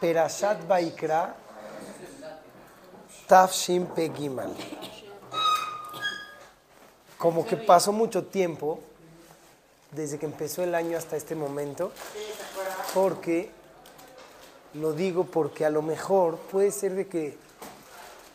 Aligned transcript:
Perashat 0.00 0.66
Baikra, 0.66 1.34
Tafshin 3.26 3.86
Pegimal. 3.86 4.54
Como 7.18 7.44
que 7.44 7.56
pasó 7.56 7.92
mucho 7.92 8.24
tiempo 8.24 8.80
desde 9.90 10.18
que 10.18 10.26
empezó 10.26 10.62
el 10.62 10.74
año 10.74 10.96
hasta 10.96 11.16
este 11.16 11.34
momento, 11.34 11.92
porque, 12.94 13.50
lo 14.74 14.92
digo 14.92 15.24
porque 15.24 15.64
a 15.64 15.70
lo 15.70 15.82
mejor 15.82 16.36
puede 16.36 16.70
ser 16.70 16.94
de 16.94 17.08
que 17.08 17.36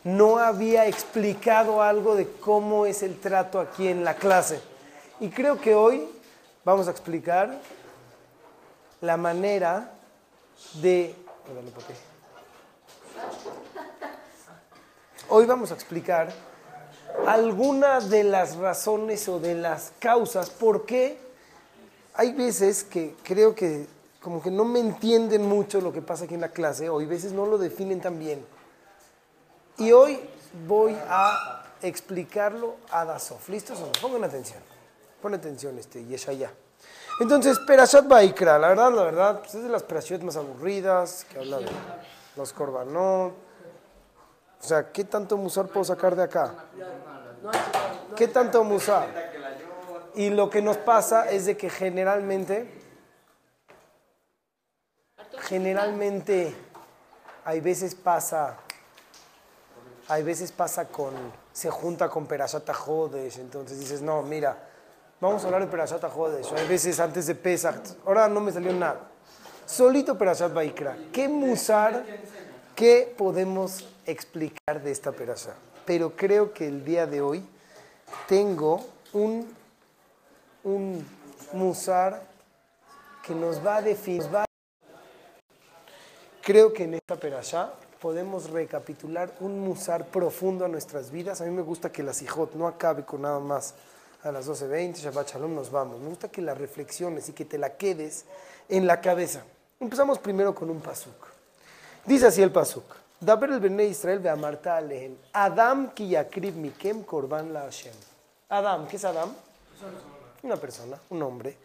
no 0.04 0.38
había 0.38 0.86
explicado 0.88 1.82
algo 1.82 2.16
de 2.16 2.28
cómo 2.28 2.86
es 2.86 3.04
el 3.04 3.20
trato 3.20 3.60
aquí 3.60 3.88
en 3.88 4.04
la 4.04 4.16
clase. 4.16 4.60
Y 5.20 5.30
creo 5.30 5.62
que 5.62 5.76
hoy 5.76 6.06
vamos 6.66 6.88
a 6.88 6.92
explicar 6.92 7.62
la 9.04 9.18
manera 9.18 9.92
de... 10.82 11.14
Hoy 15.28 15.46
vamos 15.46 15.72
a 15.72 15.74
explicar 15.74 16.32
algunas 17.28 18.10
de 18.10 18.24
las 18.24 18.56
razones 18.56 19.28
o 19.28 19.40
de 19.40 19.56
las 19.56 19.92
causas 20.00 20.50
por 20.50 20.86
qué 20.86 21.18
hay 22.14 22.32
veces 22.32 22.86
que 22.86 23.16
creo 23.24 23.54
que 23.54 23.88
como 24.22 24.42
que 24.42 24.50
no 24.50 24.64
me 24.64 24.80
entienden 24.80 25.50
mucho 25.50 25.82
lo 25.82 25.92
que 25.92 26.02
pasa 26.02 26.24
aquí 26.24 26.36
en 26.36 26.42
la 26.42 26.50
clase, 26.50 26.88
o 26.88 27.00
hay 27.00 27.06
veces 27.06 27.34
no 27.34 27.46
lo 27.46 27.58
definen 27.58 28.00
tan 28.00 28.18
bien. 28.18 28.46
Y 29.80 29.92
hoy 29.92 30.18
voy 30.66 30.96
a 31.10 31.66
explicarlo 31.82 32.78
a 32.90 33.04
Dasof. 33.04 33.50
¿Listos 33.50 33.82
o 33.82 33.88
no? 33.88 33.92
Pongan 34.02 34.24
atención. 34.24 34.60
Pon 35.22 35.34
atención, 35.34 35.78
este, 35.78 36.06
Yeshaya. 36.06 36.54
Entonces, 37.20 37.60
Perashat 37.60 38.08
Baikra, 38.08 38.58
la 38.58 38.70
verdad, 38.70 38.92
la 38.92 39.04
verdad, 39.04 39.40
pues 39.40 39.56
es 39.56 39.64
de 39.64 39.70
las 39.70 39.84
Perashat 39.84 40.22
más 40.22 40.36
aburridas, 40.36 41.26
que 41.30 41.40
habla 41.40 41.60
de 41.60 41.70
los 42.36 42.54
Korbanot. 42.54 43.34
O 44.62 44.66
sea, 44.66 44.92
¿qué 44.92 45.04
tanto 45.04 45.38
musar 45.38 45.68
puedo 45.68 45.84
sacar 45.84 46.16
de 46.16 46.24
acá? 46.24 46.54
¿Qué 48.16 48.28
tanto 48.28 48.64
musar? 48.64 49.08
Y 50.16 50.30
lo 50.30 50.50
que 50.50 50.62
nos 50.62 50.78
pasa 50.78 51.30
es 51.30 51.46
de 51.46 51.58
que 51.58 51.70
generalmente, 51.70 52.72
generalmente, 55.42 56.56
hay 57.46 57.60
veces 57.60 57.94
pasa, 57.94 58.58
hay 60.08 60.24
veces 60.24 60.52
pasa 60.52 60.88
con, 60.88 61.14
se 61.52 61.70
junta 61.70 62.10
con 62.10 62.26
Perashat 62.26 62.72
Jodes, 62.72 63.38
entonces 63.38 63.80
dices, 63.80 64.02
no, 64.02 64.22
mira, 64.22 64.73
vamos 65.28 65.44
a 65.44 65.46
hablar 65.46 65.62
de 65.62 65.68
Perashat 65.68 66.04
Jodes, 66.10 66.52
hay 66.52 66.68
veces 66.68 67.00
antes 67.00 67.28
de 67.28 67.36
Pesach, 67.36 67.76
ahora 68.06 68.28
no 68.28 68.42
me 68.42 68.52
salió 68.52 68.74
nada, 68.74 69.08
solito 69.66 70.18
Perashat 70.18 70.54
Baikra, 70.54 70.98
¿qué 71.12 71.28
musar, 71.28 72.04
qué 72.76 73.14
podemos 73.18 73.88
explicar 74.06 74.82
de 74.84 74.92
esta 74.92 75.12
Perashat? 75.12 75.56
Pero 75.86 76.16
creo 76.16 76.54
que 76.54 76.68
el 76.68 76.84
día 76.86 77.08
de 77.08 77.22
hoy 77.22 77.46
tengo 78.28 78.86
un, 79.14 79.54
un 80.64 81.06
musar 81.54 82.22
que 83.26 83.34
nos 83.34 83.66
va 83.66 83.78
a 83.78 83.82
definir. 83.82 84.24
Creo 86.42 86.74
que 86.74 86.84
en 86.84 86.96
esta 86.96 87.16
perashá 87.16 87.74
podemos 88.02 88.50
recapitular 88.50 89.32
un 89.40 89.60
musar 89.60 90.06
profundo 90.08 90.66
a 90.66 90.68
nuestras 90.68 91.10
vidas. 91.10 91.40
A 91.40 91.46
mí 91.46 91.52
me 91.52 91.62
gusta 91.62 91.90
que 91.90 92.04
la 92.04 92.14
sijot 92.14 92.54
no 92.56 92.68
acabe 92.68 93.06
con 93.06 93.22
nada 93.22 93.40
más 93.40 93.76
a 94.24 94.32
las 94.32 94.48
12.20, 94.48 94.96
Shabbat 94.96 95.34
Shalom, 95.34 95.54
nos 95.54 95.70
vamos. 95.70 96.00
Me 96.00 96.08
gusta 96.08 96.30
que 96.30 96.42
la 96.42 96.54
reflexiones 96.54 97.28
y 97.28 97.34
que 97.34 97.44
te 97.44 97.58
la 97.58 97.76
quedes 97.76 98.26
en 98.70 98.88
la 98.88 99.02
cabeza. 99.02 99.44
Empezamos 99.80 100.18
primero 100.20 100.56
con 100.56 100.70
un 100.70 100.80
pasuk. 100.80 101.28
Dice 102.06 102.28
así 102.28 102.42
el 102.42 102.52
pasuk. 102.52 102.86
Daber 103.20 103.52
el 103.52 103.60
Bene 103.60 103.86
Israel 103.86 104.20
ve 104.20 104.30
Amarta 104.30 104.78
alehem. 104.78 105.18
Adam 105.34 105.94
ki 105.94 106.10
yakrib 106.10 106.56
mikem 106.56 107.04
korban 107.04 107.52
la 107.52 107.62
Hashem. 107.62 107.94
Adam, 108.48 108.88
¿qué 108.88 108.96
es 108.96 109.06
Adam? 109.06 109.34
Una 110.42 110.56
persona, 110.56 110.98
un 111.10 111.22
hombre. 111.22 111.58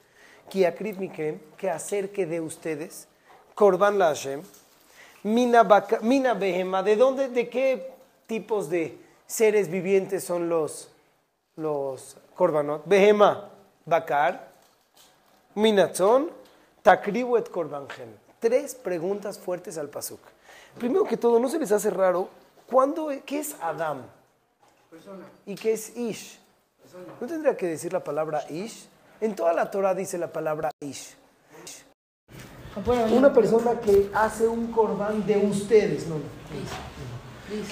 Ki 0.48 0.60
yakrib 0.60 0.98
mikem, 0.98 1.38
que 1.56 1.70
acerque 1.70 2.26
de 2.26 2.40
ustedes 2.40 3.06
korban 3.54 3.98
la 3.98 4.06
Hashem. 4.06 4.42
Mina, 5.22 5.62
behema, 6.34 6.82
¿de 6.82 6.96
dónde, 6.96 7.28
de 7.28 7.48
qué 7.48 7.92
tipos 8.26 8.68
de 8.68 8.98
seres 9.26 9.68
vivientes 9.68 10.24
son 10.24 10.48
los, 10.48 10.90
los 11.56 12.16
korbanot? 12.38 12.86
Behema, 12.86 13.50
bakar. 13.84 14.46
Minatzon, 15.54 16.30
takribu 16.82 17.36
et. 17.36 17.50
Tres 18.38 18.74
preguntas 18.76 19.38
fuertes 19.38 19.76
al 19.76 19.88
pasuk. 19.88 20.20
Primero 20.78 21.04
que 21.04 21.16
todo, 21.16 21.40
¿no 21.40 21.48
se 21.48 21.58
les 21.58 21.72
hace 21.72 21.90
raro 21.90 22.28
cuándo, 22.70 23.10
qué 23.26 23.40
es 23.40 23.56
Adam? 23.60 24.02
Persona. 24.88 25.24
¿Y 25.44 25.56
qué 25.56 25.72
es 25.72 25.96
Ish? 25.96 26.38
Persona. 26.80 27.12
¿No 27.20 27.26
tendría 27.26 27.56
que 27.56 27.66
decir 27.66 27.92
la 27.92 28.04
palabra 28.04 28.44
Ish? 28.48 28.88
En 29.20 29.34
toda 29.34 29.52
la 29.52 29.68
Torah 29.70 29.94
dice 29.94 30.16
la 30.16 30.32
palabra 30.32 30.70
Ish. 30.78 31.16
Una 33.10 33.32
persona 33.32 33.80
que 33.80 34.08
hace 34.14 34.46
un 34.46 34.70
corbán 34.70 35.26
de 35.26 35.36
ustedes, 35.38 36.06
no, 36.06 36.14
no. 36.16 36.22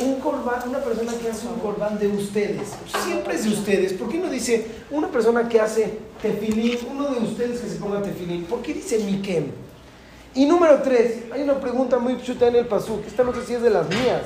Un 0.00 0.20
corbán, 0.20 0.68
una 0.68 0.78
persona 0.78 1.12
que 1.20 1.28
hace 1.28 1.46
un 1.46 1.58
corbán 1.60 1.98
de 1.98 2.08
ustedes. 2.08 2.68
Siempre 3.04 3.34
es 3.34 3.44
de 3.44 3.50
ustedes. 3.50 3.92
¿Por 3.92 4.08
qué 4.08 4.18
no 4.18 4.30
dice 4.30 4.66
una 4.90 5.08
persona 5.08 5.48
que 5.48 5.60
hace 5.60 5.98
tefilín, 6.22 6.78
uno 6.90 7.10
de 7.10 7.20
ustedes 7.20 7.60
que 7.60 7.68
se 7.68 7.76
ponga 7.76 8.00
tefilín? 8.00 8.44
¿Por 8.44 8.62
qué 8.62 8.72
dice 8.72 8.98
Mikem? 9.00 9.50
Y 10.34 10.46
número 10.46 10.80
tres, 10.82 11.24
hay 11.30 11.42
una 11.42 11.60
pregunta 11.60 11.98
muy 11.98 12.22
chuta 12.22 12.48
en 12.48 12.56
el 12.56 12.66
pasuk. 12.66 13.06
Esta 13.06 13.22
no 13.22 13.34
sé 13.34 13.44
si 13.44 13.54
es 13.54 13.62
de 13.62 13.70
las 13.70 13.88
mías. 13.88 14.22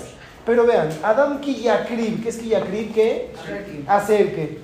Pero 0.46 0.64
vean, 0.64 0.88
Adam 1.02 1.40
Kiyakrib, 1.40 2.22
¿qué 2.22 2.28
es 2.28 2.38
Kiyakrib? 2.38 2.92
¿Qué? 2.92 3.32
Acerque. 3.36 3.84
Acerque. 3.86 4.58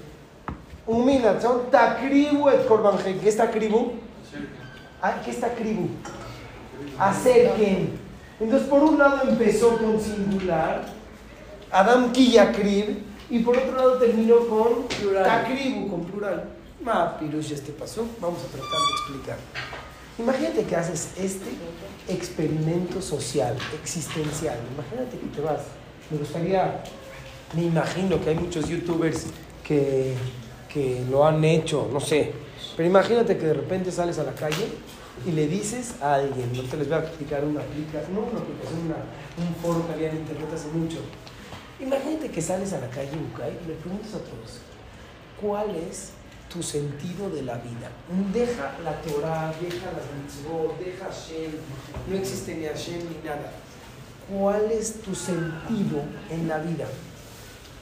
Umina, 0.87 1.41
son 1.41 1.69
takribu 1.71 2.49
et 2.49 2.65
korbanjem. 2.67 3.19
¿Qué 3.19 3.29
es 3.29 3.37
takribu? 3.37 3.93
Ah, 5.03 5.21
¿Qué 5.25 5.33
es 5.33 5.41
takribu? 5.41 5.89
Acerquen. 6.99 8.06
Entonces, 8.39 8.69
por 8.69 8.83
un 8.83 8.99
lado 8.99 9.29
empezó 9.29 9.79
con 9.79 10.01
singular, 10.01 10.87
Adam 11.71 12.13
Kiyakrib, 12.13 12.99
y 13.29 13.41
por 13.41 13.57
otro 13.57 13.77
lado 13.77 13.99
terminó 13.99 14.47
con 14.47 14.85
Plural. 14.85 15.25
takribu, 15.25 15.89
con 15.89 16.05
plural. 16.05 16.45
Ma, 16.83 17.19
pirush, 17.19 17.53
este 17.53 17.73
pasó. 17.73 18.07
Vamos 18.21 18.41
a 18.41 18.47
tratar 18.47 18.69
de 18.69 18.93
explicar. 18.99 19.39
Imagínate 20.19 20.65
que 20.65 20.77
haces 20.77 21.11
este 21.17 21.51
experimento 22.09 23.03
social, 23.03 23.57
existencial. 23.83 24.59
Imagínate 24.75 25.19
que 25.19 25.27
te 25.35 25.41
vas. 25.41 25.63
Me 26.11 26.19
gustaría, 26.19 26.83
me 27.55 27.65
imagino 27.65 28.23
que 28.23 28.31
hay 28.31 28.37
muchos 28.37 28.69
youtubers 28.69 29.27
que, 29.65 30.15
que 30.73 31.05
lo 31.11 31.27
han 31.27 31.45
hecho, 31.45 31.89
no 31.93 32.01
sé. 32.01 32.33
Pero 32.77 32.89
imagínate 32.89 33.37
que 33.37 33.47
de 33.47 33.55
repente 33.55 33.91
sales 33.91 34.19
a 34.19 34.23
la 34.23 34.33
calle 34.33 34.69
y 35.25 35.33
le 35.33 35.47
dices 35.49 35.95
a 36.03 36.15
alguien, 36.15 36.53
no 36.55 36.63
te 36.65 36.77
les 36.77 36.89
voy 36.89 36.99
a 36.99 37.01
explicar 37.03 37.45
una 37.45 37.61
aplicación, 37.61 38.15
no 38.15 38.21
una 38.21 38.41
aplicación, 38.41 38.81
una- 38.87 39.47
un 39.49 39.55
foro 39.63 39.87
que 39.87 39.93
había 39.95 40.11
en 40.11 40.17
internet 40.19 40.49
hace 40.55 40.69
mucho. 40.69 40.99
Imagínate 41.81 42.31
que 42.31 42.43
sales 42.43 42.73
a 42.73 42.81
la 42.81 42.89
calle, 42.91 43.11
Ucay, 43.33 43.59
y 43.65 43.69
le 43.69 43.75
preguntas 43.75 44.15
a 44.15 44.19
todos, 44.19 44.61
¿cuál 45.41 45.75
es 45.77 46.11
tu 46.53 46.63
sentido 46.63 47.29
de 47.31 47.43
la 47.43 47.55
vida? 47.59 47.91
Deja 48.33 48.73
la 48.85 49.01
Torah, 49.03 49.53
deja 49.61 49.87
las 49.93 50.07
mitzvot, 50.17 50.79
deja 50.79 51.05
Hashem, 51.07 51.53
no 52.09 52.17
existe 52.17 52.55
ni 52.55 52.67
Hashem 52.67 52.99
ni 53.11 53.27
nada. 53.29 53.53
¿Cuál 54.31 54.71
es 54.73 55.01
tu 55.03 55.15
sentido 55.15 56.03
en 56.31 56.49
la 56.49 56.59
vida? 56.59 56.87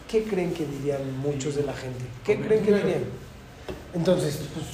¿Qué 0.08 0.24
creen 0.24 0.52
que 0.52 0.66
dirían 0.66 1.18
muchos 1.20 1.54
de 1.56 1.62
la 1.62 1.72
gente? 1.72 2.04
¿Qué 2.24 2.40
creen 2.40 2.64
que 2.64 2.72
dirían? 2.72 3.04
Entonces, 3.94 4.40
pues, 4.52 4.66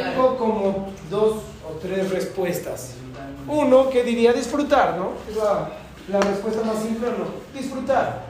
tengo 0.00 0.36
como 0.38 0.92
dos 1.10 1.42
o 1.70 1.78
tres 1.80 2.10
respuestas. 2.10 2.92
Uno 3.46 3.88
que 3.90 4.02
diría 4.02 4.32
disfrutar, 4.32 4.96
¿no? 4.96 5.12
Es 5.28 5.36
la, 5.36 5.70
la 6.08 6.20
respuesta 6.20 6.62
más 6.64 6.82
simple, 6.82 7.08
¿no? 7.08 7.58
Disfrutar. 7.58 8.26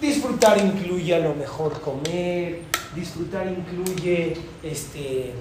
Disfrutar 0.00 0.58
incluye 0.58 1.14
a 1.14 1.20
lo 1.20 1.34
mejor 1.34 1.80
comer, 1.80 2.60
disfrutar 2.94 3.46
incluye, 3.46 4.36
este, 4.62 5.32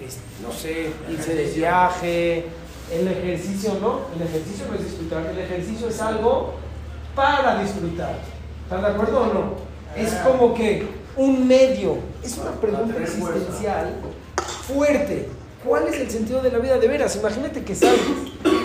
este, 0.00 0.22
no 0.42 0.52
sé, 0.52 0.90
irse 1.10 1.34
de 1.34 1.44
viaje, 1.52 2.46
el 2.90 3.08
ejercicio, 3.08 3.74
¿no? 3.80 4.00
El 4.14 4.26
ejercicio 4.26 4.66
no 4.68 4.74
es 4.74 4.84
disfrutar, 4.84 5.26
el 5.26 5.38
ejercicio 5.38 5.88
es 5.88 6.00
algo 6.00 6.54
para 7.14 7.62
disfrutar. 7.62 8.14
¿Están 8.64 8.82
de 8.82 8.88
acuerdo 8.88 9.20
o 9.22 9.26
no? 9.26 9.52
Es 9.96 10.12
como 10.16 10.54
que 10.54 10.86
un 11.16 11.46
medio, 11.46 11.98
es 12.22 12.36
una 12.38 12.52
pregunta 12.52 13.00
existencial 13.02 13.94
fuerte. 14.66 15.28
¿Cuál 15.66 15.88
es 15.88 15.98
el 15.98 16.08
sentido 16.08 16.40
de 16.42 16.52
la 16.52 16.58
vida 16.58 16.78
de 16.78 16.86
veras? 16.86 17.16
Imagínate 17.16 17.64
que 17.64 17.74
sales 17.74 18.00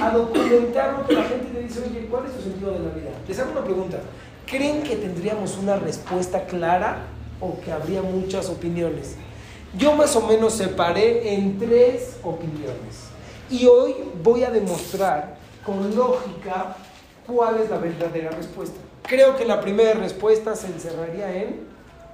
a 0.02 0.12
documentar 0.12 1.00
lo 1.00 1.08
que 1.08 1.14
la 1.14 1.24
gente 1.24 1.48
te 1.52 1.64
dice, 1.64 1.80
oye, 1.80 2.08
¿cuál 2.10 2.26
es 2.28 2.34
tu 2.34 2.44
sentido 2.44 2.74
de 2.74 2.80
la 2.80 2.90
vida? 2.92 3.10
Les 3.28 3.40
hago 3.40 3.52
una 3.54 3.64
pregunta. 3.64 4.00
¿Creen 4.46 4.84
que 4.84 4.96
tendríamos 4.98 5.58
una 5.58 5.78
respuesta 5.78 6.46
clara 6.46 7.08
o 7.40 7.60
que 7.60 7.72
habría 7.72 8.04
muchas 8.04 8.50
opiniones? 8.50 9.16
Yo 9.78 9.96
más 9.96 10.16
o 10.16 10.28
menos 10.28 10.54
separé 10.54 11.34
en 11.34 11.58
tres 11.58 12.18
opiniones. 12.24 13.08
Y 13.50 13.66
hoy 13.66 13.96
voy 14.22 14.44
a 14.44 14.52
demostrar 14.52 15.38
con 15.66 15.96
lógica 15.96 16.76
cuál 17.26 17.62
es 17.62 17.70
la 17.70 17.78
verdadera 17.78 18.30
respuesta. 18.30 18.80
Creo 19.04 19.36
que 19.36 19.46
la 19.46 19.60
primera 19.60 19.94
respuesta 19.94 20.56
se 20.56 20.68
encerraría 20.68 21.36
en 21.36 21.62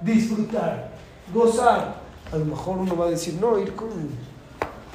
disfrutar, 0.00 0.92
gozar. 1.34 1.96
A 2.32 2.36
lo 2.36 2.44
mejor 2.46 2.78
uno 2.78 2.96
va 2.96 3.06
a 3.06 3.10
decir, 3.10 3.34
no, 3.40 3.58
ir 3.58 3.74
con, 3.74 3.88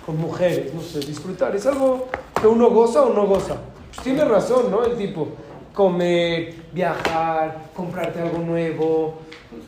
con 0.05 0.19
mujeres, 0.19 0.73
no 0.73 0.81
sé, 0.81 0.99
disfrutar. 0.99 1.55
Es 1.55 1.65
algo 1.65 2.07
que 2.39 2.47
uno 2.47 2.69
goza 2.69 3.03
o 3.03 3.13
no 3.13 3.25
goza. 3.25 3.57
Pues 3.93 4.03
tiene 4.03 4.25
razón, 4.25 4.71
¿no? 4.71 4.83
El 4.83 4.97
tipo, 4.97 5.29
comer, 5.73 6.55
viajar, 6.73 7.69
comprarte 7.75 8.21
algo 8.21 8.39
nuevo. 8.39 9.19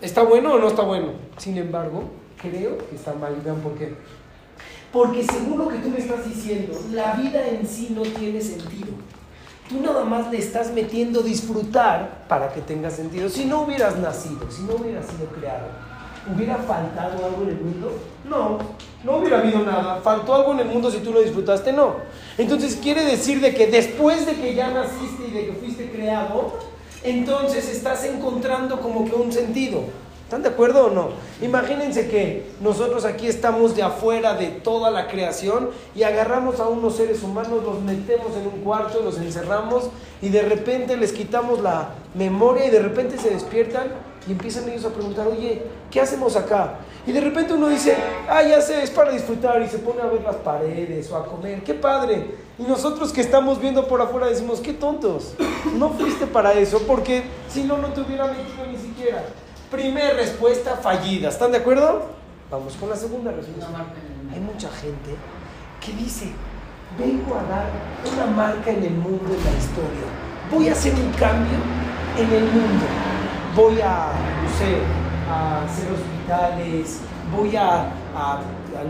¿Está 0.02 0.24
bueno 0.24 0.54
o 0.54 0.60
no 0.60 0.68
está 0.68 0.84
bueno? 0.84 1.10
Sin 1.38 1.58
embargo, 1.58 2.04
creo 2.42 2.78
que 2.78 2.96
está 2.96 3.14
mal. 3.14 3.36
Vean 3.44 3.58
por 3.58 3.76
qué. 3.76 3.94
Porque 4.92 5.24
según 5.24 5.60
lo 5.60 5.68
que 5.68 5.78
tú 5.80 5.90
me 5.90 6.00
estás 6.00 6.26
diciendo, 6.26 6.74
la 6.92 7.14
vida 7.14 7.46
en 7.48 7.68
sí 7.68 7.94
no 7.94 8.02
tiene 8.02 8.42
sentido. 8.42 8.94
Tú 9.68 9.82
nada 9.82 10.06
más 10.06 10.32
le 10.32 10.38
estás 10.38 10.72
metiendo 10.72 11.22
disfrutar 11.22 12.26
para 12.28 12.54
que 12.54 12.62
tenga 12.62 12.90
sentido. 12.92 13.30
Si 13.30 13.46
no 13.46 13.64
hubieras 13.64 13.98
nacido, 13.98 14.50
si 14.50 14.64
no 14.64 14.76
hubieras 14.76 15.06
sido 15.08 15.26
creado, 15.28 15.68
¿hubiera 16.34 16.56
faltado 16.58 17.26
algo 17.26 17.44
en 17.44 17.50
el 17.50 17.62
mundo? 17.62 17.92
No, 18.28 18.58
no 19.04 19.18
hubiera 19.18 19.40
habido 19.40 19.60
nada. 19.60 20.02
¿Faltó 20.02 20.34
algo 20.34 20.54
en 20.54 20.60
el 20.62 20.68
mundo 20.68 20.90
si 20.90 21.00
tú 21.00 21.12
lo 21.12 21.22
disfrutaste? 21.22 21.72
No. 21.72 21.96
Entonces 22.38 22.78
quiere 22.82 23.04
decir 23.06 23.42
de 23.42 23.54
que 23.54 23.68
después 23.68 24.26
de 24.26 24.34
que 24.34 24.56
ya 24.56 24.70
naciste 24.70 25.28
y 25.28 25.32
de 25.32 25.46
que 25.48 25.54
fuiste 25.54 25.92
creado, 25.92 26.54
entonces 27.04 27.70
estás 27.70 28.04
encontrando 28.06 28.82
como 28.82 29.06
que 29.06 29.16
un 29.16 29.32
sentido. 29.32 29.84
¿Están 30.26 30.42
de 30.42 30.50
acuerdo 30.50 30.88
o 30.88 30.90
no? 30.90 31.10
Imagínense 31.44 32.10
que 32.10 32.48
nosotros 32.60 33.06
aquí 33.06 33.28
estamos 33.28 33.76
de 33.76 33.84
afuera 33.84 34.34
de 34.34 34.48
toda 34.48 34.90
la 34.90 35.08
creación 35.08 35.70
y 35.96 36.02
agarramos 36.02 36.60
a 36.60 36.68
unos 36.68 36.96
seres 36.96 37.22
humanos, 37.22 37.64
los 37.64 37.80
metemos 37.84 38.36
en 38.36 38.48
un 38.48 38.64
cuarto, 38.64 39.02
los 39.04 39.20
encerramos 39.20 39.92
y 40.24 40.30
de 40.30 40.42
repente 40.42 40.98
les 40.98 41.14
quitamos 41.14 41.62
la 41.62 41.90
memoria 42.16 42.66
y 42.66 42.72
de 42.72 42.80
repente 42.80 43.20
se 43.20 43.30
despiertan 43.30 43.90
y 44.28 44.32
empiezan 44.32 44.68
ellos 44.70 44.86
a 44.86 44.90
preguntar, 44.90 45.28
oye, 45.28 45.62
¿qué 45.92 46.02
hacemos 46.02 46.36
acá? 46.36 46.80
Y 47.06 47.12
de 47.12 47.22
repente 47.22 47.54
uno 47.54 47.68
dice, 47.70 47.96
ah, 48.28 48.42
ya 48.42 48.60
sé, 48.60 48.82
es 48.82 48.90
para 48.90 49.12
disfrutar 49.12 49.62
y 49.62 49.68
se 49.68 49.78
pone 49.80 50.02
a 50.02 50.08
ver 50.08 50.24
las 50.24 50.38
paredes 50.38 51.12
o 51.12 51.18
a 51.18 51.26
comer, 51.26 51.64
qué 51.64 51.76
padre. 51.76 52.36
Y 52.58 52.64
nosotros 52.64 53.14
que 53.14 53.22
estamos 53.22 53.60
viendo 53.60 53.88
por 53.88 54.02
afuera 54.02 54.28
decimos, 54.28 54.60
qué 54.62 54.74
tontos, 54.74 55.36
no 55.76 55.92
fuiste 55.92 56.26
para 56.26 56.54
eso 56.54 56.80
porque 56.88 57.24
si 57.48 57.64
no, 57.64 57.78
no 57.78 57.90
te 57.90 58.02
hubiera 58.02 58.26
metido 58.28 58.66
ni 58.72 58.78
siquiera. 58.78 59.24
Primer 59.70 60.16
respuesta 60.16 60.76
fallida, 60.78 61.30
¿están 61.30 61.52
de 61.52 61.58
acuerdo? 61.58 62.04
Vamos 62.50 62.74
con 62.76 62.90
la 62.90 62.96
segunda 62.96 63.32
respuesta. 63.32 63.68
Hay 64.34 64.40
mucha 64.40 64.70
gente 64.70 65.16
que 65.86 65.92
dice, 65.94 66.32
vengo 66.98 67.36
a 67.36 67.44
dar 67.44 67.70
una 68.12 68.26
marca 68.28 68.72
en 68.72 68.84
el 68.84 68.94
mundo, 68.94 69.26
en 69.26 69.44
la 69.44 69.52
historia. 69.52 70.08
Voy 70.52 70.70
a 70.70 70.72
hacer 70.72 70.94
un 70.94 71.12
cambio 71.14 71.58
en 72.18 72.32
el 72.32 72.44
mundo. 72.46 72.86
Voy 73.56 73.80
a, 73.80 74.12
no 74.44 74.50
sé, 74.58 74.82
a 75.30 75.64
hacer 75.64 75.88
hospitales, 75.90 77.00
voy 77.34 77.56
a, 77.56 77.90
a, 78.14 78.42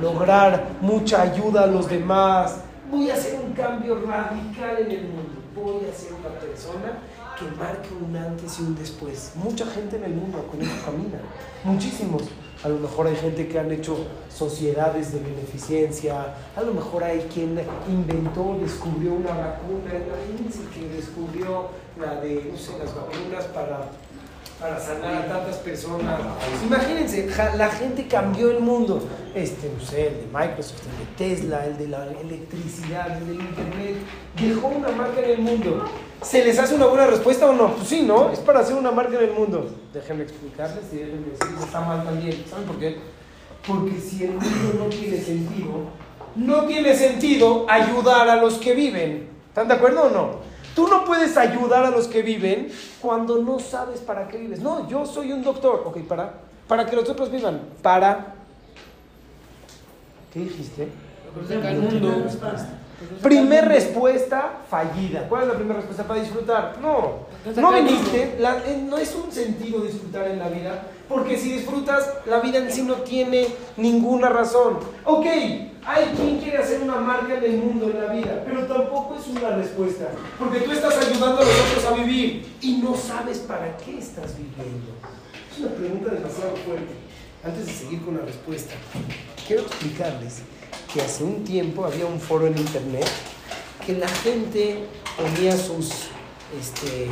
lograr 0.01 0.69
mucha 0.81 1.21
ayuda 1.21 1.65
a 1.65 1.67
los 1.67 1.87
demás, 1.87 2.61
voy 2.89 3.11
a 3.11 3.13
hacer 3.13 3.39
un 3.41 3.53
cambio 3.53 4.01
radical 4.01 4.79
en 4.79 4.91
el 4.91 5.03
mundo. 5.03 5.33
Voy 5.55 5.87
a 5.87 5.93
ser 5.93 6.13
una 6.13 6.29
persona 6.39 6.97
que 7.37 7.45
marque 7.55 7.89
un 7.93 8.15
antes 8.15 8.59
y 8.59 8.63
un 8.63 8.75
después. 8.75 9.33
Mucha 9.35 9.67
gente 9.67 9.97
en 9.97 10.05
el 10.05 10.15
mundo 10.15 10.47
con 10.49 10.59
eso 10.59 10.73
camina, 10.83 11.19
muchísimos. 11.63 12.23
A 12.63 12.69
lo 12.69 12.79
mejor 12.79 13.05
hay 13.05 13.15
gente 13.17 13.47
que 13.47 13.59
han 13.59 13.71
hecho 13.71 13.95
sociedades 14.29 15.13
de 15.13 15.19
beneficencia, 15.19 16.33
a 16.55 16.61
lo 16.63 16.73
mejor 16.73 17.03
hay 17.03 17.19
quien 17.31 17.61
inventó, 17.87 18.57
descubrió 18.59 19.13
una 19.13 19.29
vacuna, 19.29 19.91
imagínense 19.93 20.61
que 20.73 20.89
descubrió 20.89 21.67
la 21.99 22.19
de, 22.19 22.49
no 22.51 22.57
sé, 22.57 22.71
las 22.79 22.95
vacunas 22.95 23.45
para 23.53 23.91
para 24.59 24.79
sanar 24.79 25.15
a 25.15 25.27
tantas 25.27 25.57
personas. 25.57 26.19
Imagínense, 26.65 27.29
la 27.57 27.69
gente 27.69 28.07
cambió 28.07 28.51
el 28.51 28.59
mundo. 28.59 29.01
Este, 29.33 29.69
no 29.69 29.83
sé, 29.83 30.07
el 30.07 30.13
de 30.15 30.27
Microsoft, 30.27 30.81
el 30.87 31.05
de 31.05 31.35
Tesla, 31.35 31.65
el 31.65 31.77
de 31.77 31.87
la 31.89 32.05
electricidad, 32.05 33.17
el 33.17 33.27
del 33.27 33.41
Internet. 33.41 33.95
Dejó 34.39 34.67
una 34.67 34.89
marca 34.89 35.19
en 35.19 35.31
el 35.31 35.39
mundo. 35.39 35.85
¿Se 36.21 36.43
les 36.43 36.57
hace 36.57 36.75
una 36.75 36.85
buena 36.85 37.07
respuesta 37.07 37.49
o 37.49 37.53
no? 37.53 37.75
Pues 37.75 37.87
sí, 37.89 38.01
¿no? 38.01 38.31
Es 38.31 38.39
para 38.39 38.59
hacer 38.61 38.75
una 38.75 38.91
marca 38.91 39.17
en 39.17 39.25
el 39.25 39.31
mundo. 39.33 39.69
Déjenme 39.93 40.23
explicarles 40.23 40.85
y 40.93 40.97
déjenme 40.97 41.27
decir 41.27 41.57
que 41.57 41.63
está 41.63 41.81
mal 41.81 42.03
también. 42.05 42.45
¿Saben 42.49 42.65
por 42.65 42.79
qué? 42.79 42.97
Porque 43.67 43.99
si 43.99 44.23
el 44.23 44.31
mundo 44.31 44.79
no 44.79 44.85
tiene 44.85 45.17
sentido, 45.17 45.71
no 46.35 46.65
tiene 46.65 46.95
sentido 46.95 47.65
ayudar 47.69 48.29
a 48.29 48.37
los 48.37 48.55
que 48.55 48.73
viven. 48.73 49.29
¿Están 49.49 49.67
de 49.67 49.73
acuerdo 49.73 50.03
o 50.03 50.09
no? 50.09 50.54
Tú 50.75 50.87
no 50.89 51.05
puedes 51.05 51.37
ayudar 51.37 51.85
a 51.85 51.89
los 51.89 52.07
que 52.07 52.21
viven 52.21 52.69
cuando 53.01 53.37
no 53.41 53.59
sabes 53.59 54.01
para 54.01 54.27
qué 54.27 54.37
vives. 54.37 54.59
No, 54.59 54.89
yo 54.89 55.05
soy 55.05 55.31
un 55.31 55.41
doctor. 55.41 55.83
Ok, 55.85 55.99
para. 56.01 56.33
Para 56.67 56.85
que 56.85 56.95
los 56.95 57.07
otros 57.09 57.31
vivan. 57.31 57.61
Para. 57.81 58.35
¿Qué 60.33 60.41
dijiste? 60.41 60.89
El 61.49 61.81
mundo. 61.81 62.25
Primer 63.21 63.67
respuesta 63.67 64.59
fallida. 64.69 65.27
¿Cuál 65.27 65.43
es 65.43 65.47
la 65.49 65.53
primera 65.55 65.75
respuesta 65.77 66.03
para 66.03 66.21
disfrutar? 66.21 66.77
No, 66.81 67.27
no 67.55 67.71
viniste, 67.73 68.37
no 68.87 68.97
es 68.97 69.15
un 69.15 69.31
sentido 69.31 69.81
disfrutar 69.81 70.27
en 70.27 70.39
la 70.39 70.49
vida, 70.49 70.83
porque 71.09 71.37
si 71.37 71.51
disfrutas, 71.51 72.09
la 72.25 72.39
vida 72.39 72.59
en 72.59 72.71
sí 72.71 72.83
no 72.83 72.95
tiene 72.95 73.47
ninguna 73.77 74.29
razón. 74.29 74.79
Ok, 75.03 75.25
hay 75.25 76.05
quien 76.15 76.39
quiere 76.39 76.57
hacer 76.57 76.81
una 76.81 76.95
marca 76.95 77.35
en 77.37 77.43
el 77.43 77.57
mundo, 77.57 77.89
en 77.89 77.99
la 77.99 78.13
vida, 78.13 78.43
pero 78.45 78.65
tampoco 78.65 79.15
es 79.19 79.27
una 79.27 79.49
respuesta, 79.51 80.05
porque 80.39 80.61
tú 80.61 80.71
estás 80.71 80.97
ayudando 80.97 81.41
a 81.41 81.45
los 81.45 81.59
otros 81.59 81.85
a 81.85 81.95
vivir 81.95 82.45
y 82.61 82.77
no 82.77 82.95
sabes 82.95 83.39
para 83.39 83.77
qué 83.77 83.97
estás 83.97 84.35
viviendo. 84.37 84.93
Es 85.51 85.59
una 85.59 85.69
pregunta 85.69 86.11
demasiado 86.11 86.55
fuerte. 86.65 86.93
Antes 87.43 87.67
de 87.67 87.73
seguir 87.73 88.03
con 88.03 88.17
la 88.17 88.25
respuesta, 88.25 88.73
quiero 89.47 89.61
explicarles 89.61 90.41
que 90.95 91.01
hace 91.01 91.25
un 91.25 91.43
tiempo 91.43 91.83
había 91.83 92.05
un 92.05 92.21
foro 92.21 92.47
en 92.47 92.57
internet 92.57 93.05
que 93.85 93.97
la 93.97 94.07
gente 94.07 94.85
ponía 95.17 95.51
sus, 95.57 95.89
este, 96.57 97.07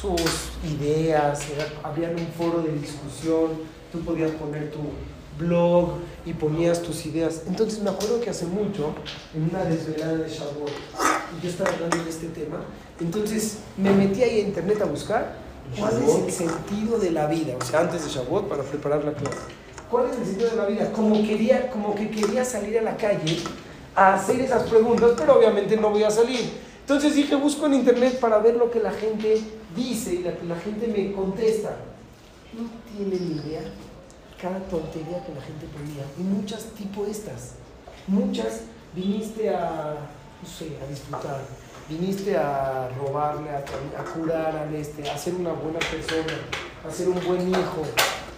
sus 0.00 0.20
ideas, 0.64 1.40
había 1.82 2.10
un 2.10 2.28
foro 2.38 2.62
de 2.62 2.70
discusión, 2.70 3.50
tú 3.90 3.98
podías 4.02 4.30
poner 4.30 4.70
tu 4.70 4.78
blog 5.44 5.94
y 6.24 6.34
ponías 6.34 6.80
tus 6.82 7.04
ideas. 7.04 7.42
Entonces 7.48 7.82
me 7.82 7.90
acuerdo 7.90 8.20
que 8.20 8.30
hace 8.30 8.46
mucho, 8.46 8.94
en 9.34 9.50
una 9.50 9.64
desvelada 9.64 10.18
de 10.18 10.28
Shavuot, 10.28 10.70
yo 11.42 11.50
estaba 11.50 11.70
hablando 11.70 11.96
de 11.96 12.08
este 12.08 12.28
tema, 12.28 12.60
entonces 13.00 13.58
me 13.76 13.90
metí 13.90 14.22
ahí 14.22 14.38
a 14.38 14.42
internet 14.44 14.80
a 14.82 14.84
buscar 14.84 15.36
cuál 15.76 16.00
es 16.00 16.14
el 16.14 16.32
sentido 16.32 17.00
de 17.00 17.10
la 17.10 17.26
vida, 17.26 17.56
o 17.60 17.64
sea, 17.64 17.80
antes 17.80 18.04
de 18.04 18.10
Shavuot 18.10 18.48
para 18.48 18.62
preparar 18.62 19.04
la 19.04 19.14
clase. 19.14 19.65
¿Cuál 19.90 20.10
es 20.10 20.18
el 20.18 20.26
sentido 20.26 20.50
de 20.50 20.56
la 20.56 20.66
vida? 20.66 20.92
Como, 20.92 21.14
quería, 21.22 21.70
como 21.70 21.94
que 21.94 22.10
quería 22.10 22.44
salir 22.44 22.78
a 22.78 22.82
la 22.82 22.96
calle 22.96 23.38
a 23.94 24.14
hacer 24.14 24.40
esas 24.40 24.64
preguntas, 24.64 25.12
pero 25.16 25.38
obviamente 25.38 25.76
no 25.76 25.90
voy 25.90 26.02
a 26.02 26.10
salir. 26.10 26.52
Entonces 26.80 27.14
dije, 27.14 27.34
busco 27.34 27.66
en 27.66 27.74
internet 27.74 28.18
para 28.20 28.38
ver 28.38 28.56
lo 28.56 28.70
que 28.70 28.80
la 28.80 28.92
gente 28.92 29.40
dice 29.74 30.14
y 30.14 30.22
la 30.22 30.56
gente 30.56 30.86
me 30.88 31.12
contesta. 31.12 31.76
No 32.52 32.68
tienen 32.92 33.38
idea 33.38 33.62
cada 34.40 34.58
tontería 34.60 35.24
que 35.24 35.34
la 35.34 35.40
gente 35.40 35.66
ponía. 35.66 36.04
Y 36.18 36.22
muchas 36.22 36.64
tipo 36.76 37.06
estas. 37.06 37.52
Muchas 38.06 38.62
viniste 38.94 39.50
a, 39.50 39.96
no 40.42 40.48
sé, 40.48 40.76
a 40.82 40.88
disfrutar. 40.88 41.40
Viniste 41.88 42.36
a 42.36 42.88
robarle, 42.98 43.50
a, 43.50 43.58
a 43.58 44.04
curar 44.04 44.56
al 44.56 44.74
este, 44.74 45.08
a 45.08 45.16
ser 45.16 45.34
una 45.34 45.52
buena 45.52 45.78
persona, 45.78 46.34
a 46.86 46.90
ser 46.90 47.08
un 47.08 47.24
buen 47.24 47.48
hijo, 47.48 47.82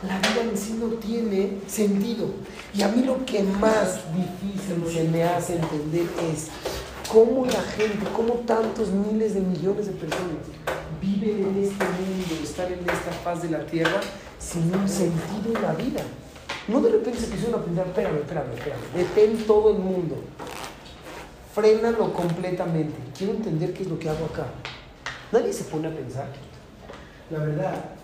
la 0.06 0.18
vida 0.18 0.42
en 0.50 0.56
sí 0.56 0.78
no 0.80 0.88
tiene 0.96 1.58
sentido. 1.66 2.26
Y 2.72 2.82
a 2.82 2.88
mí 2.88 3.02
lo 3.02 3.24
que 3.24 3.42
más 3.42 4.00
difícil 4.14 4.80
se 4.92 5.04
me 5.04 5.24
hace 5.24 5.56
entender 5.56 6.06
es 6.32 6.48
cómo 7.10 7.46
la 7.46 7.62
gente, 7.62 8.06
cómo 8.14 8.34
tantos 8.46 8.90
miles 8.90 9.34
de 9.34 9.40
millones 9.40 9.86
de 9.86 9.92
personas 9.92 10.46
viven 11.00 11.48
en 11.48 11.64
este 11.64 11.84
mundo, 11.84 12.34
están 12.42 12.72
en 12.72 12.80
esta 12.80 13.12
faz 13.24 13.42
de 13.42 13.50
la 13.50 13.66
tierra 13.66 14.00
sin 14.38 14.72
un 14.74 14.88
sentido 14.88 15.56
en 15.56 15.62
la 15.62 15.72
vida. 15.72 16.02
No 16.68 16.80
de 16.80 16.90
repente 16.90 17.18
se 17.18 17.26
pusieron 17.28 17.60
a 17.60 17.64
pensar, 17.64 17.86
espérame, 17.86 18.18
espérame, 18.18 18.52
espérame, 18.54 18.80
detén 18.94 19.46
todo 19.46 19.70
el 19.70 19.78
mundo. 19.78 20.16
Frénalo 21.54 22.12
completamente. 22.12 22.94
Quiero 23.16 23.32
entender 23.32 23.72
qué 23.72 23.82
es 23.82 23.88
lo 23.88 23.98
que 23.98 24.08
hago 24.08 24.26
acá. 24.26 24.46
Nadie 25.32 25.52
se 25.52 25.64
pone 25.64 25.88
a 25.88 25.90
pensar. 25.90 26.28
La 27.30 27.38
verdad, 27.38 27.97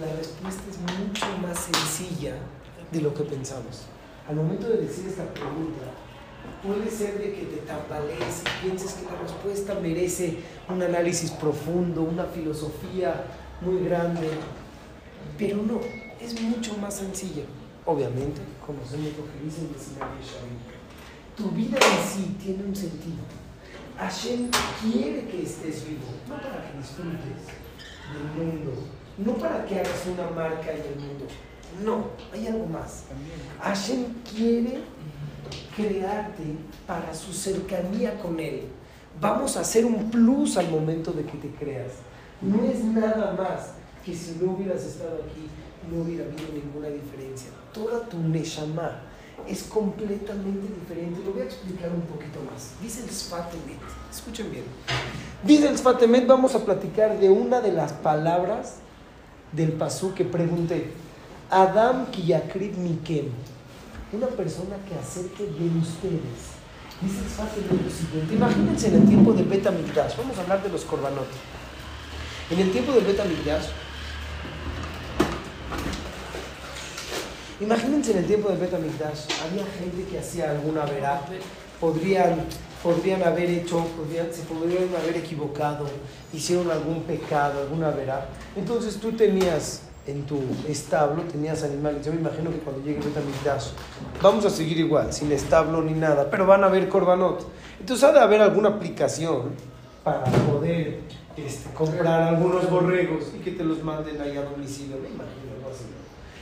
la 0.00 0.14
respuesta 0.14 0.62
es 0.70 0.78
mucho 0.98 1.26
más 1.42 1.58
sencilla 1.58 2.34
de 2.92 3.00
lo 3.00 3.12
que 3.12 3.24
pensamos. 3.24 3.86
Al 4.28 4.36
momento 4.36 4.68
de 4.68 4.78
decir 4.78 5.08
esta 5.08 5.24
pregunta, 5.32 5.82
puede 6.62 6.90
ser 6.90 7.18
de 7.18 7.32
que 7.32 7.46
te 7.46 7.56
tambalees 7.58 8.42
y 8.42 8.66
pienses 8.66 8.92
que 8.92 9.06
la 9.06 9.20
respuesta 9.20 9.74
merece 9.74 10.38
un 10.68 10.82
análisis 10.82 11.30
profundo, 11.32 12.02
una 12.02 12.24
filosofía 12.24 13.24
muy 13.60 13.84
grande, 13.84 14.28
pero 15.36 15.56
no, 15.62 15.80
es 16.20 16.40
mucho 16.40 16.76
más 16.78 16.96
sencilla. 16.96 17.42
Obviamente, 17.84 18.40
conocemos 18.64 19.12
lo 19.16 19.24
que 19.32 19.44
dice 19.44 19.62
el 19.62 19.80
Sinaí 19.80 20.08
Tu 21.36 21.50
vida 21.50 21.78
en 21.78 22.08
sí 22.08 22.36
tiene 22.42 22.64
un 22.64 22.76
sentido. 22.76 23.16
Hashem 23.98 24.50
quiere 24.80 25.26
que 25.26 25.42
estés 25.42 25.88
vivo, 25.88 26.06
no 26.28 26.36
para 26.36 26.70
que 26.70 26.78
disfrutes 26.78 27.48
del 28.12 28.46
mundo, 28.46 28.72
no 29.18 29.34
para 29.34 29.64
que 29.66 29.80
hagas 29.80 30.06
una 30.06 30.30
marca 30.30 30.70
en 30.72 30.80
el 30.80 30.96
mundo. 30.96 31.26
No, 31.84 32.06
hay 32.32 32.46
algo 32.46 32.66
más. 32.66 33.04
Hashem 33.60 34.06
quiere 34.34 34.78
crearte 35.76 36.44
para 36.86 37.14
su 37.14 37.32
cercanía 37.32 38.18
con 38.20 38.40
Él. 38.40 38.62
Vamos 39.20 39.56
a 39.56 39.60
hacer 39.60 39.84
un 39.84 40.10
plus 40.10 40.56
al 40.56 40.70
momento 40.70 41.12
de 41.12 41.24
que 41.24 41.38
te 41.38 41.50
creas. 41.50 41.92
No 42.40 42.64
es 42.64 42.84
nada 42.84 43.32
más 43.32 43.72
que 44.04 44.14
si 44.14 44.38
no 44.40 44.52
hubieras 44.52 44.84
estado 44.84 45.16
aquí, 45.16 45.48
no 45.90 46.02
hubiera 46.02 46.24
habido 46.24 46.52
ninguna 46.52 46.88
diferencia. 46.88 47.50
Toda 47.72 48.08
tu 48.08 48.18
Neshama 48.18 49.02
es 49.46 49.64
completamente 49.64 50.72
diferente. 50.80 51.20
Lo 51.24 51.32
voy 51.32 51.42
a 51.42 51.44
explicar 51.44 51.90
un 51.90 52.02
poquito 52.02 52.40
más. 52.50 52.72
Dice 52.80 53.02
el 53.02 53.10
Sfatemet, 53.10 53.78
escuchen 54.10 54.50
bien. 54.50 54.64
Dice 55.44 55.68
el 55.68 55.76
Sfatemet, 55.76 56.26
vamos 56.26 56.54
a 56.54 56.64
platicar 56.64 57.18
de 57.18 57.28
una 57.28 57.60
de 57.60 57.72
las 57.72 57.92
palabras 57.92 58.76
del 59.52 59.72
pasú 59.72 60.14
que 60.14 60.24
pregunté. 60.24 60.92
Adam 61.50 62.10
Kiyakrib 62.10 62.76
Mikem, 62.76 63.26
una 64.12 64.26
persona 64.26 64.76
que 64.86 64.94
acerque 64.94 65.44
de 65.44 65.78
ustedes. 65.78 66.58
Dice 67.00 67.18
el 67.20 67.30
Sfatemet 67.30 68.28
lo. 68.28 68.34
Imagínense 68.34 68.88
en 68.88 68.94
el 69.02 69.08
tiempo 69.08 69.32
del 69.32 69.46
Betamigdash, 69.46 70.16
vamos 70.16 70.36
a 70.36 70.42
hablar 70.42 70.62
de 70.62 70.68
los 70.68 70.84
korbanot. 70.84 71.28
En 72.50 72.58
el 72.58 72.72
tiempo 72.72 72.92
del 72.92 73.04
Betamigdash, 73.04 73.66
Imagínense 77.60 78.12
en 78.12 78.18
el 78.18 78.26
tiempo 78.26 78.50
del 78.50 78.58
Betamigdash, 78.58 79.26
había 79.44 79.66
gente 79.66 80.04
que 80.08 80.20
hacía 80.20 80.52
alguna 80.52 80.84
verá, 80.84 81.22
podrían, 81.80 82.44
podrían 82.88 83.22
haber 83.22 83.50
hecho, 83.50 83.84
podrían, 83.98 84.32
se 84.32 84.42
podrían 84.44 84.88
haber 84.96 85.18
equivocado, 85.18 85.84
hicieron 86.32 86.70
algún 86.70 87.02
pecado, 87.02 87.60
alguna 87.60 87.90
verá. 87.90 88.28
Entonces 88.56 88.96
tú 88.96 89.12
tenías 89.12 89.82
en 90.06 90.24
tu 90.24 90.40
establo, 90.66 91.22
tenías 91.24 91.62
animales. 91.64 92.06
Yo 92.06 92.14
me 92.14 92.20
imagino 92.20 92.50
que 92.50 92.60
cuando 92.60 92.82
llegue 92.82 93.00
Betamigdash, 93.00 93.72
vamos 94.22 94.46
a 94.46 94.50
seguir 94.50 94.78
igual, 94.78 95.12
sin 95.12 95.30
establo 95.32 95.82
ni 95.82 95.92
nada, 95.92 96.30
pero 96.30 96.46
van 96.46 96.64
a 96.64 96.68
haber 96.68 96.88
corbanot. 96.88 97.46
Entonces 97.78 98.08
ha 98.08 98.12
de 98.12 98.20
haber 98.20 98.40
alguna 98.40 98.70
aplicación 98.70 99.50
para 100.02 100.24
poder 100.24 101.00
este, 101.36 101.70
comprar 101.74 102.22
algunos 102.22 102.70
borregos 102.70 103.32
y 103.36 103.40
que 103.40 103.50
te 103.50 103.64
los 103.64 103.84
manden 103.84 104.18
ahí 104.18 104.34
a 104.34 104.44
domicilio, 104.44 104.96
me 104.96 105.08
imagino 105.08 105.52
algo 105.58 105.70
así. 105.70 105.84